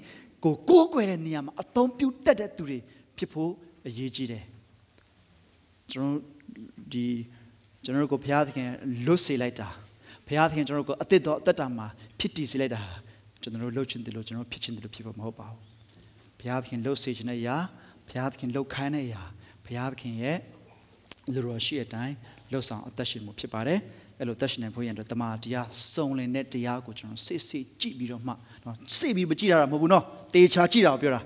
[0.44, 2.80] ကိုကိုးကွယ်တဲ့နေရာမှာအသုံးပြုတတ်တဲ့သူတွေ
[3.18, 3.52] ဖြစ်ဖို့
[3.88, 4.44] အရေးကြီးတယ်
[5.92, 6.18] ကျွန်တော်
[6.94, 7.06] ဒီ
[7.84, 8.70] ကျွန်တော်တို့ကိုဘုရားသခင်
[9.06, 9.68] လွတ်စေလိုက်တာ
[10.28, 11.88] ဘုရားသခင်ကျွန်တော်တို့ကိုအသက်တော်အသက်တာမှာ
[12.20, 12.82] ဖြစ်တည်စေလိုက်တာ
[13.42, 15.60] ကျွန်တော်တို့လှုပ်ချင်တယ်လို့ကျွန်တော်ဖြစ်ချင်တယ်လို့ဖြစ်ဖို့မဟုတ်ပါဘူး
[16.40, 17.58] ဘုရားသခင်လှုပ်စေခြင်းတဲ့အရာ
[18.08, 19.41] ဘုရားသခင်လှုပ်ခိုင်းတဲ့အရာဘု
[19.78, 20.38] ရားသခင်ရဲ့
[21.34, 22.16] လူတော်ရှိတဲ့အတိုင်း
[22.52, 23.80] လှုပ်ဆောင်အသက်ရှင်မှုဖြစ်ပါတယ်
[24.20, 28.34] အဲ့လိုသက်ရှင်နိုင်ဖို့ရန်အတွက်တမန်တရားစုံလင်တဲ့တရားကိုကျွန်တော်စစ်စစ်ကြည့်ပြီးတော့မှ
[28.66, 30.04] နော်စစ်ပြီးမကြည့်ရတာမဟုတ်ဘူးနော်
[30.36, 31.22] တေချာကြည့်တာကိုပြောတာ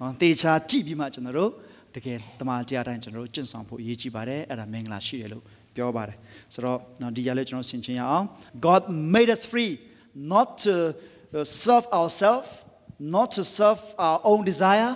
[0.00, 1.50] နော်တေချာကြည့်ပြီးမှကျွန်တော်တို့
[1.94, 5.44] တကယ်တမန်တရားတိုင်းကျွန်တော်တို့ကျင့်ဆောင်ဖို့အရေးကြီးပါတယ်အဲ့ဒါမင်္ဂလာရှိတယ်လို့
[5.76, 6.16] ပြောပါတယ်
[6.54, 8.26] ဆိုတော့နော်ဒီရလဲကျွန်တော်ဆင်ခြင်ရအောင်
[8.66, 8.82] God
[9.14, 9.72] made us free
[10.32, 10.74] not to
[11.64, 12.48] serve ourselves
[13.14, 14.92] not to serve our own desire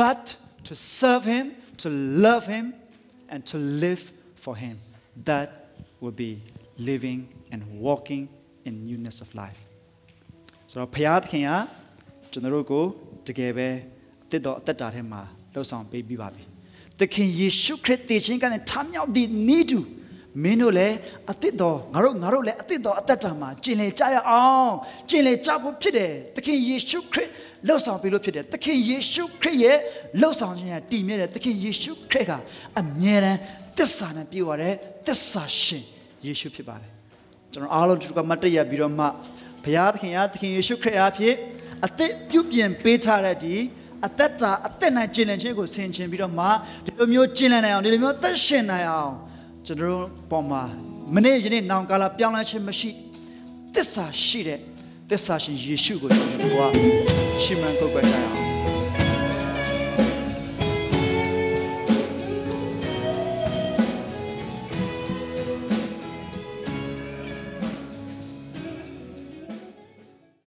[0.00, 0.22] but
[0.66, 1.44] to serve him
[1.81, 1.87] to
[2.25, 2.65] love him
[3.33, 4.03] and to live
[4.43, 4.75] for him
[5.29, 5.47] that
[6.01, 6.31] will be
[6.89, 7.19] living
[7.53, 8.23] and walking
[8.67, 9.61] in newness of life
[10.71, 11.51] ဆိုတော့ဘုရားသခင်က
[12.31, 12.85] ကျွန်တော်တို့ကို
[13.27, 13.67] တကယ်ပဲ
[14.25, 15.21] အသက်တော်အသက်တာထဲမှာ
[15.53, 16.43] လှုပ်ဆောင်ပေးပြီးပါပြီ
[16.99, 19.79] သခင်ယေရှုခရစ်တည်ခြင်းကနေထမြောက်သည့်ဤသူ
[20.42, 20.96] မင်းတို့လည်း
[21.32, 24.72] အသက်တော်ငါတို့ငါတို့လည်းအသက်တော်အသက်တာမှာကျင်လေကြရအောင်
[25.08, 27.28] ကျင်လေကြဖို့ဖြစ်တယ်သခင်ယေရှုခရစ်
[27.68, 29.78] လှုပ်ဆောင်ပေးလို့ဖြစ်တယ်သခင်ယေရှုခရစ်ရဲ့
[30.20, 32.32] လှုပ်ဆောင်ခြင်းကတည်မြဲတယ်သခင်ယေရှုခရစ်က
[32.80, 33.38] အမြဲတမ်း
[33.78, 34.74] သစ္စာနဲ့ပြည့်ဝတဲ့
[35.06, 35.84] သစ္စာရှင်
[36.26, 36.90] ယေရှုဖြစ်ပါတယ်
[37.52, 39.06] ကျွန်တော်အားလုံးဒီကမတ်တရပြီးတော့မှ
[39.64, 41.36] ဘုရားသခင်အားသခင်ယေရှုခရစ်အားဖြင့်
[41.86, 43.54] အသက်ပြုပြင်ပေးထားတဲ့ဒီ
[44.06, 46.46] အသက်တာအသက်နိုင်ကျင်လည်ခြင်းကိုဆင်ခြင်ပြီးတော့မှ
[46.84, 49.14] ဒီလိုမျိုးကျင်လည်နိုင်အောင်ဒီလိုမျိုးသက်ရှင်နိုင်အောင်
[49.68, 50.62] ကျွန်တော်တို့ပေါ်မှာ
[51.14, 52.90] မနေ့ယနေ့နောင်ကာလပြောင်းလဲခြင်းမရှိ
[53.74, 54.58] သစ္စာရှိတဲ့
[55.10, 56.74] သစ္စာရှင်ယေရှုကိုကျွန်တော်တို့က
[57.42, 58.47] ရှင်းမှန်ပုတ်ကွက်ကြရအောင်